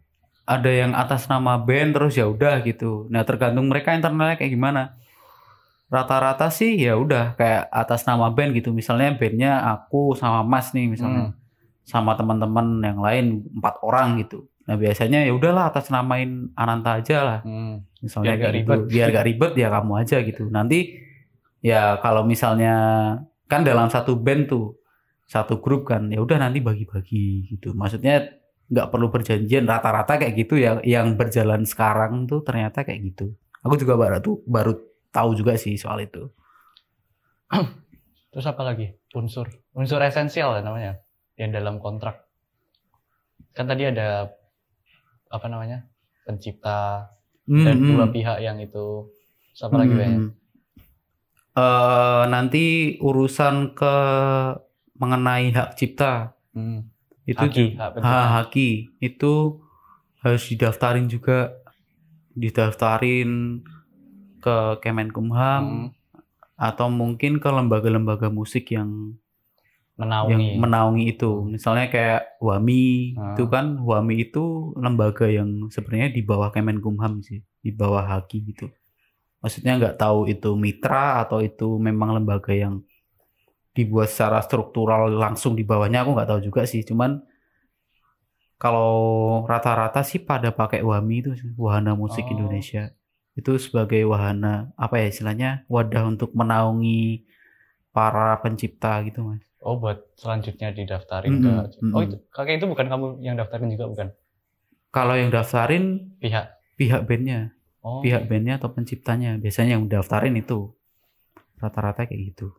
[0.45, 3.05] ada yang atas nama band terus ya udah gitu.
[3.09, 4.93] Nah, tergantung mereka internalnya kayak gimana.
[5.85, 8.73] Rata-rata sih ya udah kayak atas nama band gitu.
[8.73, 11.33] Misalnya bandnya aku sama Mas nih misalnya.
[11.85, 14.49] Sama teman-teman yang lain empat orang gitu.
[14.65, 17.39] Nah, biasanya ya udahlah atas namain Ananta aja lah.
[17.45, 17.85] Hmm.
[18.01, 18.57] Misalnya Biar kayak gitu.
[18.65, 18.79] ribet.
[18.89, 20.43] Biar gak ribet ya kamu aja gitu.
[20.49, 20.79] Nanti
[21.61, 22.75] ya kalau misalnya
[23.45, 24.81] kan dalam satu band tuh
[25.25, 27.77] satu grup kan ya udah nanti bagi-bagi gitu.
[27.77, 33.37] Maksudnya nggak perlu perjanjian rata-rata kayak gitu ya yang berjalan sekarang tuh ternyata kayak gitu.
[33.61, 34.73] Aku juga baru tuh baru
[35.13, 36.29] tahu juga sih soal itu.
[38.33, 38.89] Terus apa lagi?
[39.13, 39.47] Unsur.
[39.77, 40.97] Unsur esensial ya namanya.
[41.37, 42.25] Yang dalam kontrak.
[43.55, 44.33] Kan tadi ada
[45.31, 45.85] apa namanya?
[46.25, 47.09] Pencipta
[47.63, 48.13] dan Hmm, dua hmm.
[48.13, 49.09] pihak yang itu.
[49.53, 50.23] Terus apa lagi Hmm, banyak?
[51.55, 52.63] eh nanti
[52.99, 53.95] urusan ke
[55.01, 56.87] mengenai hak cipta Hmm.
[57.27, 58.69] itu Haki, hak ha, haki
[59.01, 59.59] itu
[60.23, 61.53] harus didaftarin juga
[62.35, 63.61] didaftarin
[64.43, 65.89] ke Kemenkumham Hmm.
[66.55, 69.17] atau mungkin ke lembaga-lembaga musik yang
[69.95, 70.31] Menaungi.
[70.35, 72.83] yang menaungi itu misalnya kayak WAMI
[73.15, 73.31] Ah.
[73.31, 78.67] itu kan WAMI itu lembaga yang sebenarnya di bawah Kemenkumham sih di bawah Haki gitu
[79.39, 82.83] maksudnya nggak tahu itu mitra atau itu memang lembaga yang
[83.71, 87.23] dibuat secara struktural langsung di bawahnya aku nggak tahu juga sih cuman
[88.55, 88.91] kalau
[89.45, 92.33] rata-rata sih pada pakai WAMI itu Wahana Musik Oh.
[92.35, 92.91] Indonesia
[93.35, 97.27] itu sebagai wahana apa ya istilahnya wadah untuk menaungi
[97.91, 101.89] para pencipta gitu mas Oh, buat selanjutnya didaftarin Mm-mm, ke.
[101.89, 104.07] Oh, itu kakek itu bukan kamu yang daftarin juga bukan?
[104.93, 106.53] Kalau yang daftarin Pihak.
[106.77, 107.49] pihak bandnya,
[107.81, 107.99] Oh.
[108.05, 109.41] pihak bandnya atau penciptanya.
[109.41, 110.69] Biasanya yang daftarin itu
[111.57, 112.53] rata-rata kayak gitu.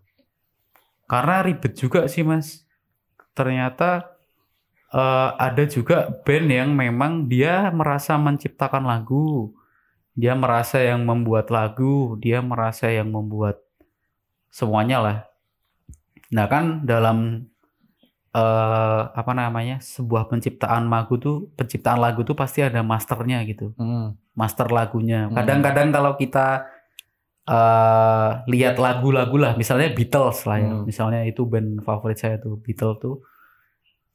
[1.07, 2.67] Karena ribet juga sih mas.
[3.39, 4.19] Ternyata
[4.91, 9.55] eh, ada juga band yang memang dia merasa menciptakan lagu,
[10.19, 13.63] dia merasa yang membuat lagu, dia merasa yang membuat
[14.51, 15.19] semuanya lah.
[16.33, 17.47] Nah kan dalam
[18.33, 24.13] eh, apa namanya sebuah penciptaan lagu tuh penciptaan lagu tuh pasti ada masternya gitu Hmm.
[24.35, 25.27] master lagunya.
[25.27, 25.35] Hmm.
[25.35, 26.69] Kadang-kadang kalau kita
[27.47, 30.83] eh lihat lagu-lagu lah, misalnya Beatles lah ya, Hmm.
[30.83, 33.23] misalnya itu band favorit saya tuh Beatles tuh,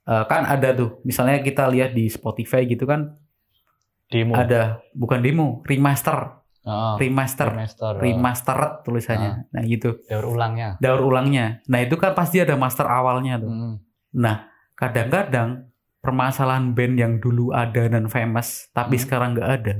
[0.02, 3.16] Eh, kan ada tuh, misalnya kita lihat di Spotify gitu kan
[4.10, 4.34] Demo.
[4.34, 7.98] ada bukan demo, remaster, Oh, remaster, Remaster.
[7.98, 10.78] oh, remastered tulisannya, nah gitu, Daur ulangnya.
[10.78, 11.58] daur ulangnya.
[11.66, 13.50] Nah itu kan pasti ada master awalnya tuh.
[13.50, 13.76] Hmm.
[14.14, 14.46] Nah
[14.76, 15.66] kadang-kadang
[15.98, 19.04] permasalahan band yang dulu ada dan famous tapi Hmm.
[19.04, 19.76] sekarang nggak ada,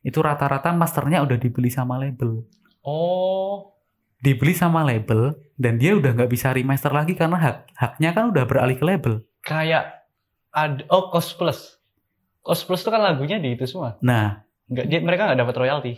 [0.00, 2.46] itu rata-rata masternya udah dibeli sama label.
[2.80, 3.74] Oh.
[4.16, 8.44] dibeli sama label dan dia udah nggak bisa remaster lagi karena hak haknya kan udah
[8.44, 9.24] beralih ke label.
[9.40, 10.04] Kayak
[10.50, 11.80] ada oh Cos Plus.
[12.38, 13.96] Cos Plus itu kan lagunya di itu semua.
[13.98, 15.92] Nah, Enggak dia mereka nggak dapat royalti.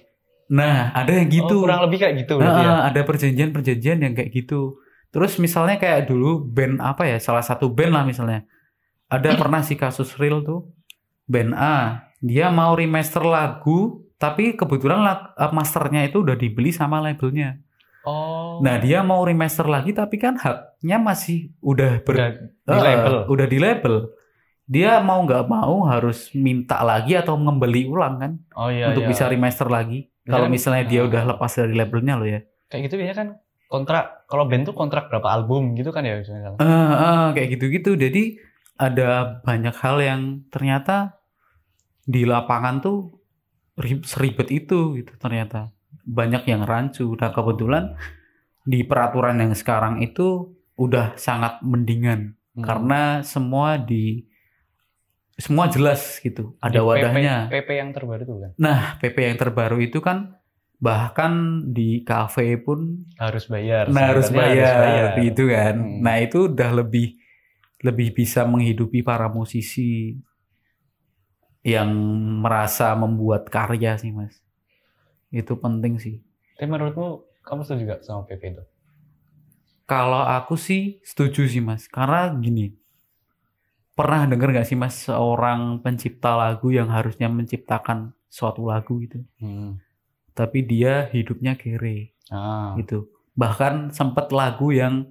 [0.53, 1.57] Nah ada yang gitu.
[1.57, 2.73] Oh, kurang lebih kayak gitu Nah, ya.
[2.85, 4.77] ada perjanjian-perjanjian yang kayak gitu.
[5.09, 8.45] Terus misalnya kayak dulu band apa ya, salah satu band lah misalnya.
[9.09, 10.69] Ada pernah sih kasus real tuh.
[11.25, 11.77] Band A,
[12.19, 17.57] dia mau remaster lagu, tapi kebetulan lag- eh, masternya itu udah dibeli sama labelnya.
[18.03, 18.59] Oh.
[18.61, 23.15] Nah, dia mau remaster lagi tapi kan haknya masih udah ber, udah di Eh, label.
[23.27, 23.95] udah di label.
[24.65, 29.11] Dia mau nggak mau harus minta lagi atau membeli ulang kan Oh iya untuk iya.
[29.11, 30.09] bisa remaster lagi.
[30.23, 31.09] Kalau kan- misalnya dia Ah.
[31.11, 32.41] udah lepas dari labelnya loh ya.
[32.69, 33.29] Kayak gitu biasanya kan
[33.67, 36.55] kontrak kalau band tuh kontrak berapa album gitu kan ya misalnya.
[36.57, 37.91] Eh, eh, kayak gitu-gitu.
[37.97, 38.23] Jadi
[38.77, 39.09] ada
[39.41, 41.19] banyak hal yang ternyata
[42.03, 42.99] di lapangan tuh
[43.75, 45.75] ri- seribet itu gitu ternyata.
[46.03, 47.13] Banyak yang rancu.
[47.13, 47.95] Nah kebetulan
[48.63, 52.63] di peraturan yang sekarang itu udah sangat mendingan Hmm.
[52.63, 54.23] karena semua di
[55.39, 56.55] semua jelas gitu.
[56.61, 57.37] Ada Di wadahnya.
[57.49, 60.19] PP, PP yang terbaru tuh kan Nah, PP yang terbaru itu kan
[60.83, 61.33] bahkan
[61.71, 63.87] di kafe pun harus bayar.
[63.87, 65.75] nah harus Sebenarnya bayar, gitu kan.
[65.79, 65.99] Hmm.
[66.03, 67.17] Nah, itu udah lebih
[67.83, 70.19] lebih bisa menghidupi para musisi
[71.63, 71.91] yang
[72.43, 74.43] merasa membuat karya sih, Mas.
[75.31, 76.19] Itu penting sih.
[76.59, 78.63] Tapi menurutmu kamu setuju gak sama PP itu?
[79.87, 81.87] Kalau aku sih setuju sih, Mas.
[81.87, 82.75] Karena gini.
[83.93, 89.21] Pernah denger gak sih, Mas, seorang pencipta lagu yang harusnya menciptakan suatu lagu gitu.
[89.37, 89.77] Hmm.
[90.33, 92.17] Tapi dia hidupnya kere.
[92.33, 92.73] Ah.
[92.81, 93.13] gitu.
[93.37, 95.05] Bahkan sempat lagu yang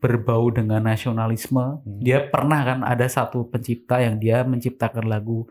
[0.00, 1.84] berbau dengan nasionalisme.
[1.84, 2.00] Hmm.
[2.00, 5.44] Dia pernah kan ada satu pencipta yang dia menciptakan lagu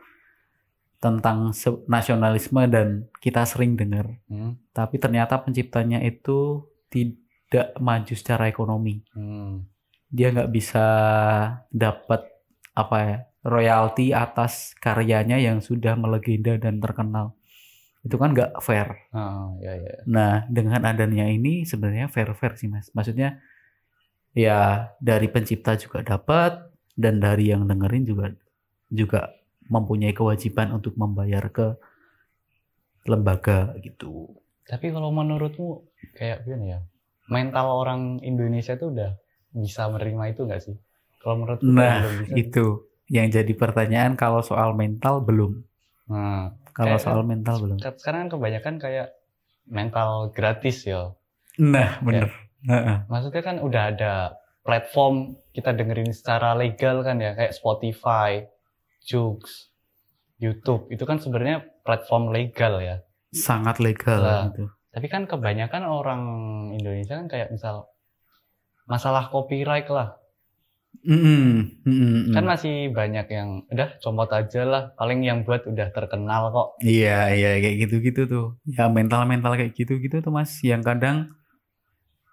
[0.97, 1.53] tentang
[1.85, 4.17] nasionalisme dan kita sering dengar.
[4.25, 4.57] Hmm.
[4.73, 9.01] Tapi ternyata penciptanya itu tidak maju secara ekonomi.
[9.13, 9.65] Hmm.
[10.13, 10.85] Dia nggak bisa
[11.73, 12.32] dapat
[12.73, 17.37] apa ya royalti atas karyanya yang sudah melegenda dan terkenal.
[18.03, 19.07] Itu kan nggak fair.
[19.15, 20.03] Ah, ya ya.
[20.07, 22.91] Nah, dengan adanya ini sebenarnya fair-fair sih, Mas.
[22.91, 23.39] Maksudnya
[24.35, 28.25] ya dari pencipta juga dapat dan dari yang dengerin juga
[28.89, 29.21] juga
[29.71, 31.79] mempunyai kewajiban untuk membayar ke
[33.07, 34.31] lembaga gitu.
[34.63, 35.83] Tapi kalau menurutmu
[36.15, 36.79] kayak gimana ya?
[37.31, 39.15] Mental orang Indonesia tuh udah
[39.55, 40.75] bisa menerima itu gak sih?
[41.23, 42.35] Kalau menurutku Nah, bisa.
[42.35, 42.65] Itu
[43.07, 45.63] yang jadi pertanyaan kalau soal mental belum.
[46.11, 47.77] Nah, Kalau soal mental belum.
[47.79, 49.07] sekarang kan kebanyakan kayak
[49.69, 51.15] mental gratis ya.
[51.61, 52.27] Nah, bener.
[52.65, 52.97] Heeh.
[53.07, 54.13] Maksudnya kan udah ada
[54.65, 58.41] platform kita dengerin secara legal kan ya, kayak Spotify,
[59.05, 59.69] Joox,
[60.41, 60.89] YouTube.
[60.89, 62.97] Itu kan sebenarnya platform legal ya.
[63.29, 64.43] Sangat legal Lah.
[64.49, 64.65] gitu.
[64.93, 66.21] Tapi kan kebanyakan orang
[66.73, 67.89] Indonesia kan kayak misal
[68.85, 70.17] masalah copyright lah.
[71.03, 74.83] Mm-mm, mm-mm, Kan masih banyak yang udah comot aja lah.
[74.95, 76.67] Paling yang buat udah terkenal kok.
[76.79, 78.47] Iya, iya kayak gitu-gitu tuh.
[78.63, 81.33] Ya mental-mental kayak gitu-gitu tuh Mas yang kadang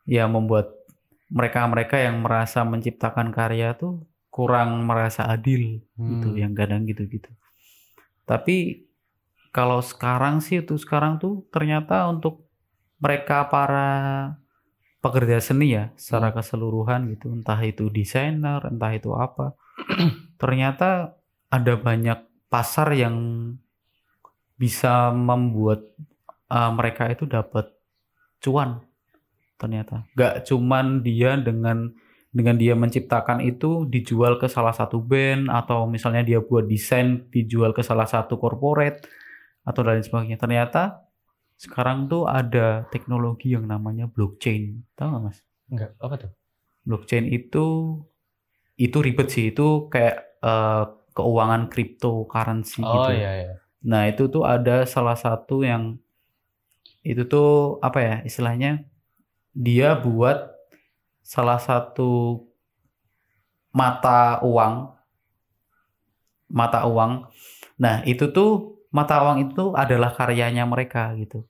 [0.06, 0.70] ya membuat
[1.30, 6.38] mereka-mereka yang merasa menciptakan karya tuh kurang merasa adil gitu, Hmm.
[6.38, 7.30] yang kadang gitu-gitu.
[8.26, 8.86] Tapi
[9.50, 12.46] kalau sekarang sih tuh sekarang tuh ternyata untuk
[13.02, 13.90] mereka para
[15.00, 19.56] pekerja seni ya secara keseluruhan gitu, entah itu desainer, entah itu apa.
[20.40, 21.16] ternyata
[21.50, 22.18] ada banyak
[22.52, 23.16] pasar yang
[24.60, 25.88] bisa membuat
[26.52, 27.72] uh, mereka itu dapat
[28.44, 28.84] cuan
[29.56, 30.04] ternyata.
[30.12, 31.92] Nggak cuman dia dengan
[32.30, 37.74] dengan dia menciptakan itu dijual ke salah satu band atau misalnya dia buat desain dijual
[37.74, 39.02] ke salah satu corporate
[39.66, 40.38] atau lain sebagainya.
[40.38, 41.09] Ternyata
[41.60, 44.62] sekarang tuh ada teknologi yang namanya blockchain
[44.96, 45.38] tahu nggak mas
[45.70, 46.30] Enggak, apa tuh?
[46.88, 47.66] blockchain itu
[48.80, 50.82] itu ribet sih itu kayak eh,
[51.16, 53.52] keuangan cryptocurrency Oh gitu iya iya.
[53.80, 55.96] Nah, itu tuh ada salah satu yang
[57.00, 58.84] itu tuh apa ya istilahnya
[59.66, 60.38] dia buat
[61.24, 62.44] salah satu
[63.78, 64.74] mata uang
[66.50, 67.12] mata uang.
[67.82, 68.50] Nah, itu tuh
[68.90, 71.46] mata uang itu adalah karyanya mereka gitu.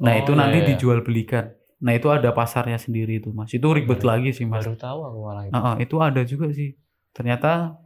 [0.00, 0.66] Nah, Oh, itu iya, nanti iya.
[0.72, 1.52] dijual belikan.
[1.80, 3.52] Nah, itu ada pasarnya sendiri itu, Mas.
[3.52, 4.64] Itu ribet Baru- lagi sih, Mas.
[4.64, 5.52] Baru tahu aku malah itu.
[5.56, 6.76] Heeh, itu ada juga sih.
[7.16, 7.76] Ternyata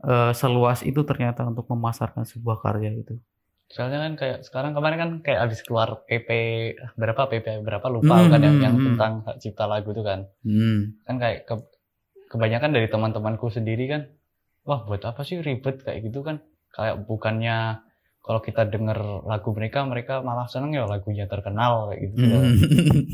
[0.00, 3.20] eh, seluas itu ternyata untuk memasarkan sebuah karya itu.
[3.70, 6.30] Soalnya kan kayak sekarang kemarin kan kayak habis keluar PP
[6.98, 8.86] berapa PP berapa lupa Hmm, kan yang, hmm, yang hmm.
[8.90, 10.26] tentang hak cipta lagu itu kan.
[10.42, 10.98] Hmm.
[11.06, 11.68] Kan kayak ke-
[12.32, 14.02] kebanyakan dari teman-temanku sendiri kan,
[14.66, 16.42] wah buat apa sih ribet kayak gitu kan?
[16.74, 17.78] Kayak bukannya
[18.30, 22.22] kalau kita denger lagu mereka mereka malah seneng ya lagunya terkenal kayak gitu.
[22.30, 22.54] Hmm.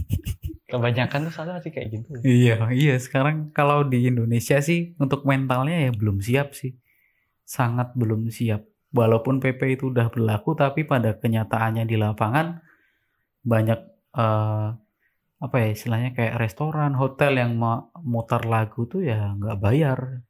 [0.76, 2.20] Kebanyakan tuh salah sih kayak gitu.
[2.20, 3.00] Iya, iya.
[3.00, 6.76] Sekarang kalau di Indonesia sih untuk mentalnya ya belum siap sih.
[7.48, 8.68] Sangat belum siap.
[8.92, 12.60] Walaupun PP itu udah berlaku, tapi pada kenyataannya di lapangan
[13.40, 13.80] banyak
[14.20, 14.68] eh,
[15.40, 20.28] apa ya istilahnya kayak restoran, hotel yang mau mutar lagu tuh ya nggak bayar.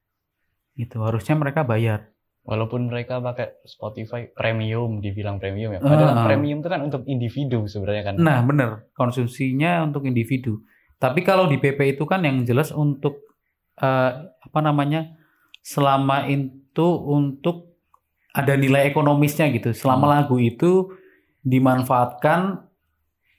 [0.78, 0.94] Gitu.
[1.02, 2.15] Harusnya mereka bayar.
[2.46, 5.80] Walaupun mereka pakai Spotify premium, dibilang premium ya.
[5.82, 6.24] Padahal Ah.
[6.24, 8.14] premium itu kan untuk individu sebenarnya kan.
[8.16, 8.86] Nah, bener.
[8.94, 10.62] Konsumsinya untuk individu.
[10.96, 13.18] Tapi kalau di PP itu kan yang jelas untuk
[13.76, 15.12] eh, apa namanya?
[15.60, 17.76] Selama itu untuk
[18.32, 19.74] ada nilai ekonomisnya gitu.
[19.74, 20.14] Selama Hmm.
[20.14, 20.94] lagu itu
[21.42, 22.62] dimanfaatkan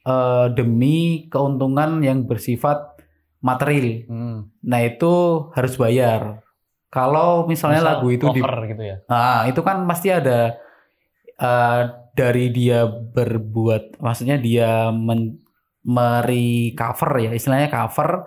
[0.03, 2.95] eh, demi keuntungan yang bersifat
[3.39, 4.07] material.
[4.07, 4.37] Hmm.
[4.63, 5.13] Nah, itu
[5.51, 6.46] harus bayar.
[6.97, 8.97] Kalau misalnya Misal lagu itu di cover gitu ya.
[9.05, 10.57] Nah, itu kan pasti ada
[11.37, 11.81] eh,
[12.17, 15.37] dari dia berbuat, maksudnya dia men,
[15.85, 18.25] meri cover ya, istilahnya cover,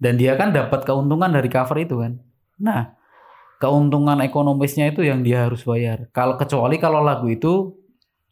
[0.00, 2.16] dan dia kan dapat keuntungan dari cover itu kan.
[2.56, 2.96] Nah,
[3.60, 6.08] keuntungan ekonomisnya itu yang dia harus bayar.
[6.16, 7.76] Kalau kecuali kalau lagu itu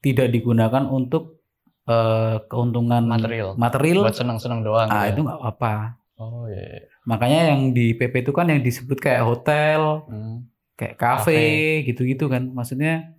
[0.01, 1.45] tidak digunakan untuk
[1.85, 3.53] eh, keuntungan Material.
[3.61, 4.89] material, Buat seneng-seneng doang.
[4.89, 5.13] ah ya.
[5.13, 6.01] itu nggak apa.
[6.17, 6.65] Oh iya.
[6.81, 6.96] iya.
[7.07, 10.51] Makanya yang di PP itu kan yang disebut kayak hotel, Hmm.
[10.75, 11.43] kayak kafe
[11.87, 12.51] gitu-gitu kan.
[12.51, 13.15] Maksudnya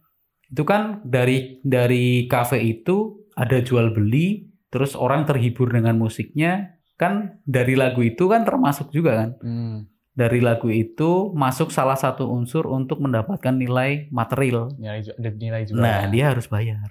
[0.47, 6.75] itu kan dari dari kafe itu ada jual beli terus orang terhibur dengan musiknya.
[6.97, 9.29] Kan dari lagu itu kan termasuk juga kan.
[9.41, 9.79] Hmm.
[10.17, 14.73] dari lagu itu masuk salah satu unsur untuk mendapatkan nilai material.
[14.73, 15.05] Nilai,
[15.37, 15.77] nilai jual.
[15.77, 16.89] nah dia harus bayar.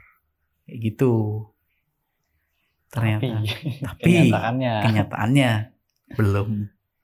[0.62, 1.42] Kayak gitu.
[2.86, 3.42] Ternyata.
[3.42, 4.74] Tapi, Tapi, kenyataannya.
[4.78, 5.50] kenyataannya
[6.14, 6.48] belum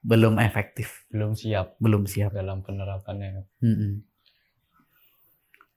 [0.03, 3.47] belum efektif belum siap belum siap dalam penerapannya.
[3.63, 4.03] Mm-mm.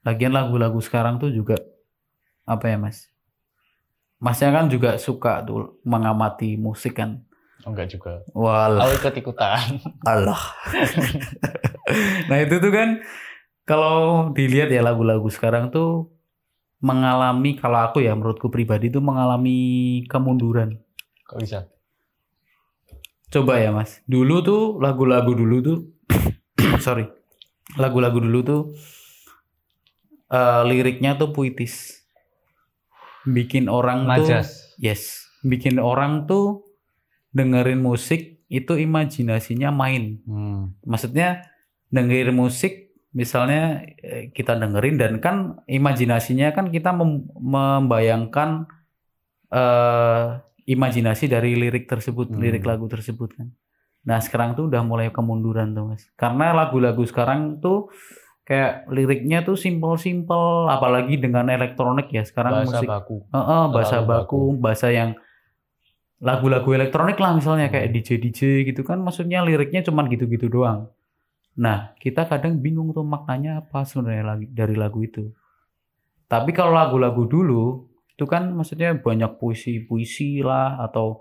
[0.06, 1.58] Lagian lagu-lagu sekarang tuh juga
[2.46, 3.10] apa ya mas?
[4.22, 7.22] Masnya kan juga suka tuh mengamati musik kan?
[7.66, 8.22] Oh enggak juga.
[8.34, 9.82] Walah, Aku ikut-ikutan.
[10.06, 10.38] Allah.
[12.30, 13.02] nah itu tuh kan
[13.66, 16.14] kalau dilihat ya lagu-lagu sekarang tuh
[16.86, 20.78] mengalami kalau aku ya menurutku pribadi tuh mengalami kemunduran.
[21.26, 21.66] Kok bisa?
[23.34, 25.78] Coba ya mas, dulu tuh lagu-lagu dulu tuh,
[26.86, 27.10] sorry,
[27.76, 28.62] lagu-lagu dulu tuh
[30.32, 32.06] eh, liriknya tuh puitis,
[33.28, 34.78] bikin orang tuh, Majas.
[34.78, 36.64] yes, bikin orang tuh
[37.36, 40.22] dengerin musik itu imajinasinya main.
[40.24, 40.78] Hmm.
[40.86, 41.50] Maksudnya
[41.92, 48.70] dengerin musik, misalnya eh, kita dengerin dan kan imajinasinya kan kita mem- membayangkan
[49.52, 50.28] eh,
[50.66, 52.42] imajinasi dari lirik tersebut, Hmm.
[52.42, 53.48] lirik lagu tersebut kan.
[54.06, 57.90] Nah sekarang tuh udah mulai kemunduran tuh mas, karena lagu-lagu sekarang tuh
[58.46, 64.10] kayak liriknya tuh simpel-simpel apalagi dengan elektronik ya sekarang bahasa musik baku Heeh, bahasa Terlalu
[64.14, 65.10] baku, bahasa yang
[66.22, 67.96] lagu-lagu elektronik lah misalnya kayak Hmm.
[67.98, 68.40] DJ DJ
[68.70, 70.90] gitu kan maksudnya liriknya cuman gitu-gitu doang.
[71.56, 75.32] Nah, kita kadang bingung tuh maknanya apa sebenarnya lagi dari lagu itu.
[76.28, 81.20] Tapi kalau lagu-lagu dulu itu kan maksudnya banyak puisi-puisi lah atau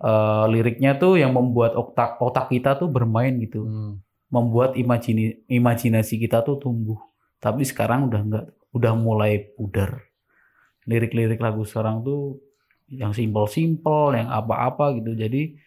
[0.00, 4.00] eh, liriknya tuh yang membuat otak otak kita tuh bermain gitu Hmm.
[4.30, 7.02] membuat imajini, imajinasi kita tuh tumbuh.
[7.42, 10.06] Tapi sekarang udah enggak, udah mulai pudar.
[10.86, 12.38] Lirik-lirik lagu sekarang tuh
[12.90, 15.18] yang simpel-simpel, yang apa-apa gitu.
[15.18, 15.58] Jadi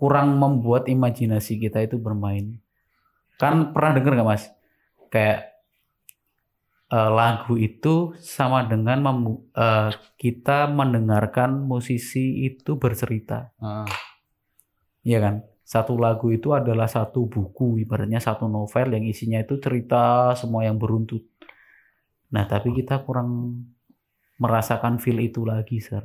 [0.00, 2.56] kurang membuat imajinasi kita itu bermain.
[3.36, 4.48] Kan pernah denger nggak mas?
[5.12, 5.49] Kayak
[6.90, 9.06] eh, lagu itu sama dengan
[9.54, 13.54] eh, kita mendengarkan musisi itu bercerita.
[13.62, 13.86] Ah.
[15.06, 15.34] Iya kan?
[15.64, 20.82] Satu lagu itu adalah satu buku, ibaratnya satu novel yang isinya itu cerita semua yang
[20.82, 21.22] beruntut.
[22.34, 23.62] Nah, tapi kita kurang
[24.42, 26.02] merasakan feel itu lagi, Sir.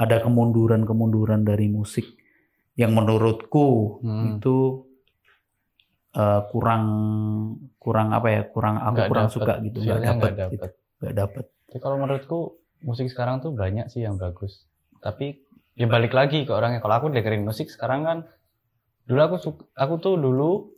[0.00, 2.08] Ada kemunduran-kemunduran dari musik
[2.72, 4.40] yang menurutku Hmm.
[4.40, 4.88] itu
[6.16, 6.84] eh, kurang
[7.76, 8.42] kurang apa ya?
[8.48, 10.68] Kurang aku Nggak kurang dapet, suka gitu, nggak dapet, nggak gitu.
[11.12, 11.44] dapet.
[11.72, 12.38] Tapi kalau menurutku
[12.84, 14.68] musik sekarang tuh banyak sih yang bagus.
[15.00, 15.40] Tapi
[15.74, 16.84] ya balik lagi ke orangnya.
[16.84, 18.18] Kalau aku dengerin musik sekarang kan
[19.08, 20.70] dulu aku suka, aku tuh dulu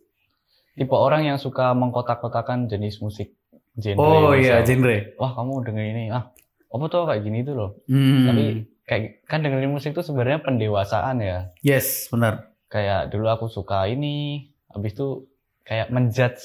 [0.75, 3.35] tipe orang yang suka mengkotak-kotakan jenis musik
[3.77, 4.31] genre.
[4.31, 5.15] Oh iya, genre.
[5.19, 6.31] Wah kamu dengerin ini ah
[6.75, 7.71] apa tuh kayak gini tuh loh.
[7.87, 8.27] Hmm.
[8.27, 8.45] Tapi
[8.85, 11.39] kayak kan dengerin musik tuh sebenarnya pendewasaan ya.
[11.63, 12.51] yes, benar.
[12.67, 15.09] Kayak dulu aku suka ini, habis itu
[15.63, 16.43] kayak menjudge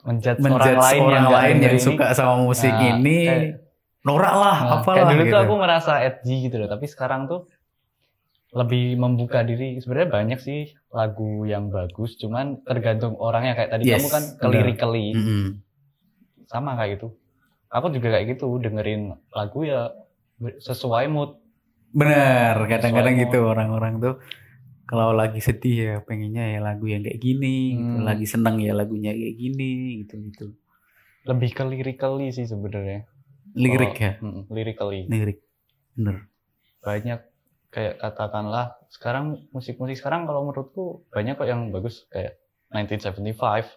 [0.00, 1.82] menjudge, orang Menjudge lain orang yang lain yang ini.
[1.82, 3.56] suka sama musik Nah, ini kayak-
[4.00, 5.32] norak lah, Nah, apalah kayak dulu gitu.
[5.34, 7.40] tuh aku ngerasa edgy gitu loh, tapi sekarang tuh
[8.50, 9.76] lebih membuka diri.
[9.76, 15.06] Sebenarnya banyak sih lagu yang bagus, cuman tergantung orangnya kayak tadi Yes, kamu kan kelirikeli
[15.12, 15.44] Mm-mm.
[16.46, 17.12] sama kayak gitu.
[17.68, 19.92] Aku juga kayak gitu dengerin lagu ya
[20.40, 21.36] sesuai mood.
[21.90, 24.14] Bener, kadang-kadang gitu orang-orang tuh
[24.88, 27.92] kalau lagi sedih ya pengennya ya lagu yang kayak gini, gitu.
[27.94, 28.02] Hmm.
[28.02, 30.46] lagi senang ya lagunya kayak gini, gitu gitu.
[31.22, 33.04] Lebih ke lirikeli sih sebenarnya.
[33.52, 35.00] Lirik Kalau- ya, Mm, lirikeli.
[35.06, 35.38] lirik,
[35.92, 36.16] bener.
[36.80, 37.20] Banyak
[37.68, 43.68] kayak katakanlah sekarang musik-musik sekarang kalau menurutku banyak kok yang bagus kayak 1975,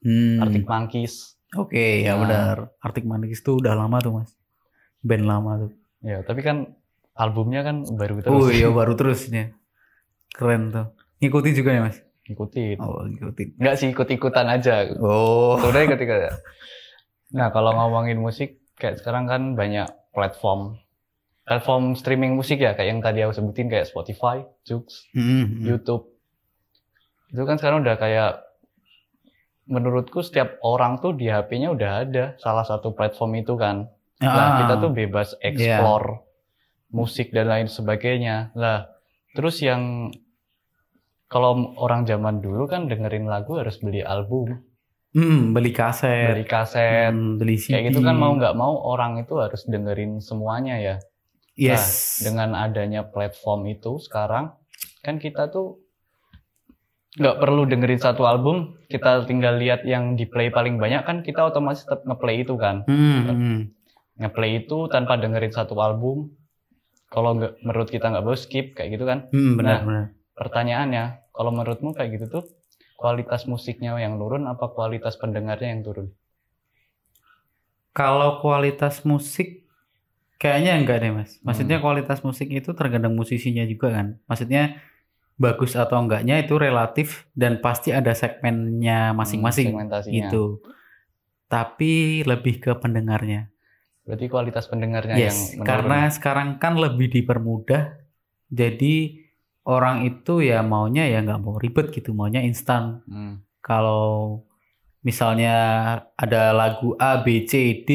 [0.00, 0.36] Hmm.
[0.38, 1.36] Arctic Monkeys.
[1.54, 2.20] Oke, ya Nah.
[2.20, 2.56] benar.
[2.78, 4.32] Arctic Monkeys tuh udah lama tuh mas,
[5.00, 5.72] band lama tuh.
[6.00, 6.72] Ya, tapi kan
[7.12, 8.32] albumnya kan baru terus.
[8.34, 9.52] Oh iya baru terusnya,
[10.34, 10.86] keren tuh.
[11.22, 12.02] Ngikutin juga ya mas?
[12.26, 12.76] Ngikutin.
[12.82, 13.48] Oh ngikutin.
[13.56, 14.90] Enggak sih ikut-ikutan aja.
[14.98, 15.56] Oh.
[15.56, 16.34] Sebenarnya ikut-ikutan.
[17.34, 20.78] Nah, kalau ngomongin musik kayak sekarang kan banyak platform
[21.42, 25.66] platform streaming musik ya kayak yang tadi aku sebutin kayak Spotify, Joox, Hmm, hmm.
[25.66, 26.14] YouTube.
[27.28, 28.38] Itu kan sekarang udah kayak
[29.66, 33.90] menurutku setiap orang tuh di HP-nya udah ada salah satu platform itu kan.
[34.22, 34.56] Nah, Ah.
[34.62, 36.22] kita tuh bebas explore
[36.88, 38.54] musik dan lain sebagainya.
[38.54, 38.93] Lah,
[39.34, 40.14] terus yang
[41.26, 44.62] kalau orang zaman dulu kan dengerin lagu harus beli album,
[45.14, 47.78] Hmm, beli kaset, beli kaset, hmm, beli CD.
[47.78, 50.96] kayak gitu kan mau nggak mau orang itu harus dengerin semuanya ya.
[51.54, 52.18] Yes.
[52.18, 54.58] Dengan adanya platform itu sekarang
[55.06, 55.78] kan kita tuh
[57.14, 61.46] nggak perlu dengerin satu album, kita tinggal lihat yang di play paling banyak kan kita
[61.46, 62.82] otomatis tetap ngeplay itu kan.
[62.90, 63.70] Hmm.
[64.18, 66.34] Ngeplay itu tanpa dengerin satu album.
[67.14, 69.30] Kalau nggak menurut kita nggak bagus skip kayak gitu kan.
[69.30, 69.86] Hmm, benar Nah.
[69.86, 70.06] benar.
[70.34, 72.44] Pertanyaannya, kalau menurutmu kayak gitu tuh
[72.98, 76.10] kualitas musiknya yang turun apa kualitas pendengarnya yang turun?
[77.94, 79.62] Kalau kualitas musik
[80.42, 81.38] kayaknya enggak deh mas.
[81.46, 81.84] Maksudnya Hmm.
[81.86, 84.18] kualitas musik itu tergantung musisinya juga kan.
[84.26, 84.82] Maksudnya
[85.38, 90.58] bagus atau enggaknya itu relatif dan pasti ada segmennya masing-masing Hmm, gitu.
[91.46, 93.53] Tapi lebih ke pendengarnya.
[94.04, 95.66] Berarti kualitas pendengarnya Yes, yang menurun.
[95.68, 97.96] karena sekarang kan lebih dipermudah.
[98.52, 99.24] Jadi
[99.64, 103.00] orang itu ya maunya ya nggak mau ribet gitu, maunya instan.
[103.08, 103.40] Hmm.
[103.64, 104.44] Kalau
[105.00, 105.56] misalnya
[106.16, 107.90] ada lagu A, B, C, D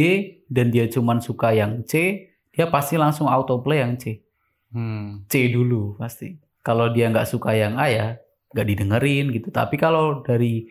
[0.50, 4.26] dan dia cuman suka yang C, dia pasti langsung autoplay yang C.
[4.74, 5.26] Hmm.
[5.30, 6.38] C dulu pasti.
[6.66, 8.08] Kalau dia nggak suka yang A ya
[8.50, 9.54] nggak didengerin gitu.
[9.54, 10.66] Tapi kalau dari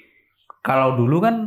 [0.66, 1.46] kalau dulu kan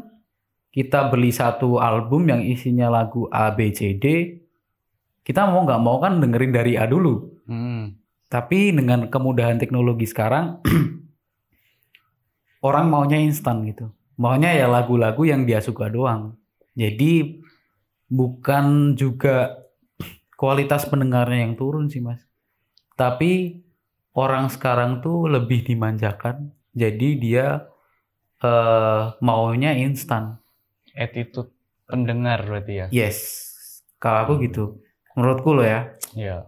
[0.72, 4.40] kita beli satu album yang isinya lagu A, B, C, D,
[5.22, 7.44] kita mau nggak mau kan dengerin dari A dulu.
[7.46, 8.00] Hmm.
[8.32, 10.64] Tapi dengan kemudahan teknologi sekarang,
[12.68, 13.92] orang maunya instan gitu.
[14.16, 16.40] Maunya ya lagu-lagu yang dia suka doang.
[16.74, 17.44] Jadi
[18.08, 19.68] bukan juga
[20.40, 22.24] kualitas pendengarnya yang turun sih mas.
[22.96, 23.60] Tapi
[24.16, 26.56] orang sekarang tuh lebih dimanjakan.
[26.72, 27.68] Jadi dia
[28.40, 30.41] eh, maunya instan.
[30.96, 31.52] Attitude
[31.88, 32.88] pendengar berarti ya.
[32.92, 33.18] Yes.
[34.00, 34.80] Kalau aku gitu.
[35.14, 35.92] Menurutku loh ya.
[36.16, 36.48] Iya.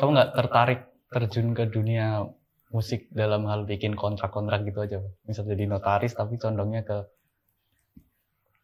[0.00, 0.80] Kamu nggak tertarik
[1.12, 2.24] terjun ke dunia
[2.72, 4.98] musik dalam hal bikin kontrak-kontrak gitu aja?
[5.28, 6.98] Misal jadi notaris tapi condongnya ke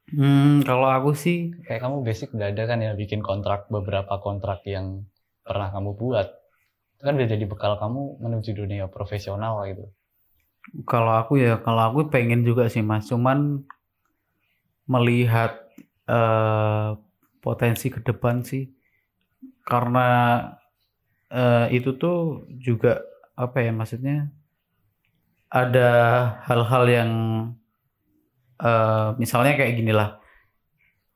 [0.07, 4.63] Hmm, kalau aku sih kayak kamu basic udah ada kan ya bikin kontrak beberapa kontrak
[4.63, 5.03] yang
[5.43, 6.31] pernah kamu buat.
[6.95, 9.91] Itu kan udah jadi bekal kamu menuju dunia profesional gitu.
[10.87, 13.63] kalau aku ya kalau aku pengen juga sih mas cuman
[14.87, 15.53] melihat
[16.09, 16.91] eh,
[17.45, 18.65] potensi ke depan sih
[19.67, 20.09] karena
[21.31, 23.03] eh, itu tuh juga
[23.37, 24.31] apa ya maksudnya
[25.51, 25.89] ada
[26.47, 27.11] hal-hal yang
[28.61, 30.21] eh, misalnya kayak gini lah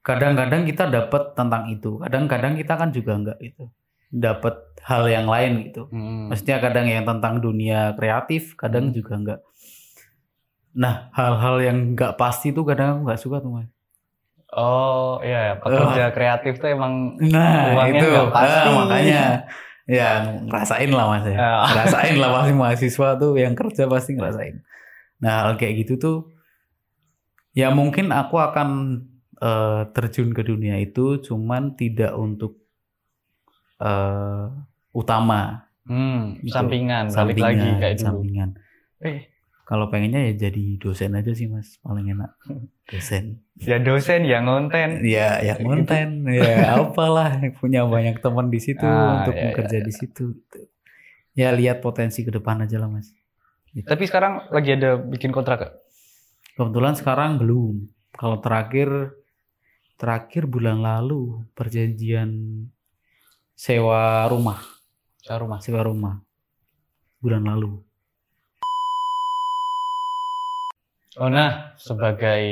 [0.00, 3.68] kadang-kadang kita dapat tentang itu kadang-kadang kita kan juga enggak gitu
[4.10, 6.32] dapat hal yang lain gitu Hmm.
[6.32, 8.94] Maksudnya kadang yang tentang dunia kreatif, kadang Hmm.
[8.94, 9.40] juga enggak.
[10.74, 13.70] Nah, hal-hal yang enggak pasti tuh kadang aku enggak suka tuh, Mas.
[14.50, 15.62] Oh iya, ya.
[15.62, 18.66] pekerja kreatif tuh emang Nah, Uangnya itu nggak pasti.
[18.66, 19.22] Ah, makanya
[19.86, 20.10] ya
[20.46, 21.36] ngerasain lah Mas ya.
[21.38, 21.50] Ya.
[21.70, 24.56] Ngerasain lah pasti mahasiswa tuh yang kerja pasti ngerasain.
[25.22, 26.16] Nah, hal kayak gitu tuh
[27.54, 28.68] ya mungkin aku akan
[29.38, 32.58] eh, terjun ke dunia itu cuman tidak untuk
[33.80, 34.44] eh,
[34.90, 36.54] utama hmm, Gitu.
[36.54, 38.06] sampingan, balik lagi kayak dulu.
[38.06, 38.48] sampingan.
[39.00, 39.18] Eh,
[39.70, 42.34] Kalau pengennya ya jadi dosen aja sih mas, paling enak.
[42.90, 43.38] Dosen.
[43.54, 45.06] ya dosen, ya ngonten.
[45.06, 49.86] Ya, yang konten, ya apalah punya banyak teman di situ Ah, untuk iya, bekerja iya,
[49.86, 50.34] di situ.
[50.34, 50.58] gitu.
[51.38, 53.14] Ya lihat potensi ke depan aja lah mas.
[53.70, 55.74] Tapi sekarang lagi ada bikin kontrak gak?
[56.58, 57.86] Kebetulan sekarang belum.
[58.10, 59.14] Kalau terakhir
[59.94, 62.34] terakhir bulan lalu perjanjian
[63.54, 64.58] sewa rumah,
[65.22, 65.58] Sewa rumah.
[65.62, 66.14] sewa rumah
[67.22, 67.78] bulan lalu.
[71.18, 72.42] Oh nah, sebagai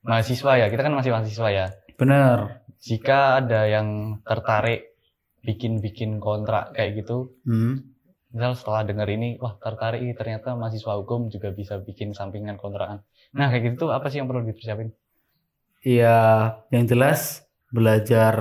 [0.00, 1.66] mahasiswa ya, kita kan masih mahasiswa ya.
[2.00, 2.64] Bener.
[2.80, 4.96] Jika ada yang tertarik
[5.44, 7.92] bikin-bikin kontrak kayak gitu, Hmm.
[8.32, 13.04] misal setelah denger ini, wah tertarik ternyata mahasiswa hukum juga bisa bikin sampingan kontrakan.
[13.36, 14.88] Nah kayak gitu tuh apa sih yang perlu dipersiapin?
[15.82, 16.18] Iya,
[16.72, 18.34] yang jelas belajar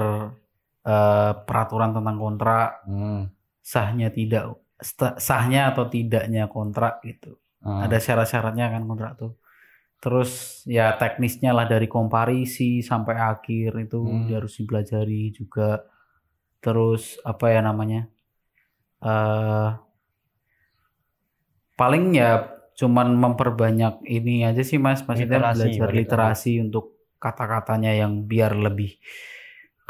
[0.82, 3.30] eh, peraturan tentang kontrak, Hmm.
[3.62, 4.58] sahnya tidak
[5.22, 7.38] sahnya atau tidaknya kontrak gitu.
[7.66, 9.32] Ah, Ada syarat-syaratnya kan kontrak tuh.
[10.04, 10.32] Terus
[10.78, 14.24] ya teknisnya lah dari komparisi sampai akhir itu Hmm.
[14.26, 15.82] dia harus dipelajari juga.
[16.64, 18.02] Terus apa ya namanya?
[19.02, 19.70] eh
[21.80, 22.32] paling ya
[22.80, 26.86] cuman memperbanyak ini aja sih Mas, maksudnya Literasi, belajar balik literasi untuk
[27.22, 28.98] kata-katanya yang biar lebih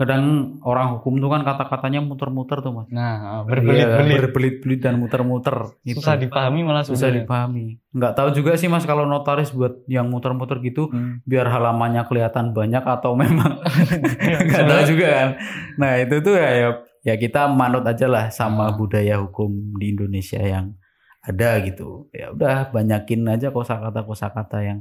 [0.02, 0.24] kadang
[0.62, 2.90] orang hukum tuh kan kata-katanya muter-muter tuh Mas.
[2.90, 4.18] Nah, Iya, berbelit-belit.
[4.18, 6.02] berbelit-belit dan muter-muter gitu.
[6.02, 7.78] Susah dipahami malah Susah dipahami.
[7.90, 11.22] Nggak tahu juga sih Mas kalau notaris buat yang muter-muter gitu Hmm.
[11.22, 13.62] biar halamannya kelihatan banyak atau memang
[14.26, 15.30] Iya, nggak tahu juga kan.
[15.78, 16.70] Nah, itu tuh ya ya,
[17.04, 18.74] ya kita manut aja lah sama Ah.
[18.74, 20.74] budaya hukum di Indonesia yang
[21.22, 22.10] ada gitu.
[22.10, 24.80] Ya udah banyakin aja kosakata kosakata yang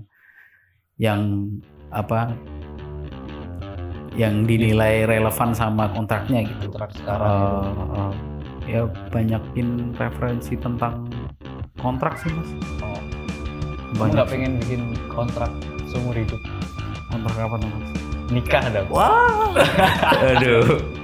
[0.97, 1.21] yang
[1.89, 2.33] apa
[4.19, 6.71] yang dinilai relevan sama kontraknya gitu.
[6.75, 7.31] Kontrak sekarang.
[7.31, 7.47] itu.
[7.51, 8.13] Eh, eh,
[8.71, 11.07] ya banyakin referensi tentang
[11.79, 12.51] kontrak sih mas.
[12.83, 13.01] Oh.
[13.99, 15.51] Banyak nggak pengen bikin kontrak
[15.91, 16.39] seumur hidup?
[17.11, 17.91] kontrak apa tuh mas?
[18.31, 18.81] Nikah ada.
[18.87, 19.51] Wah,
[20.39, 21.00] aduh.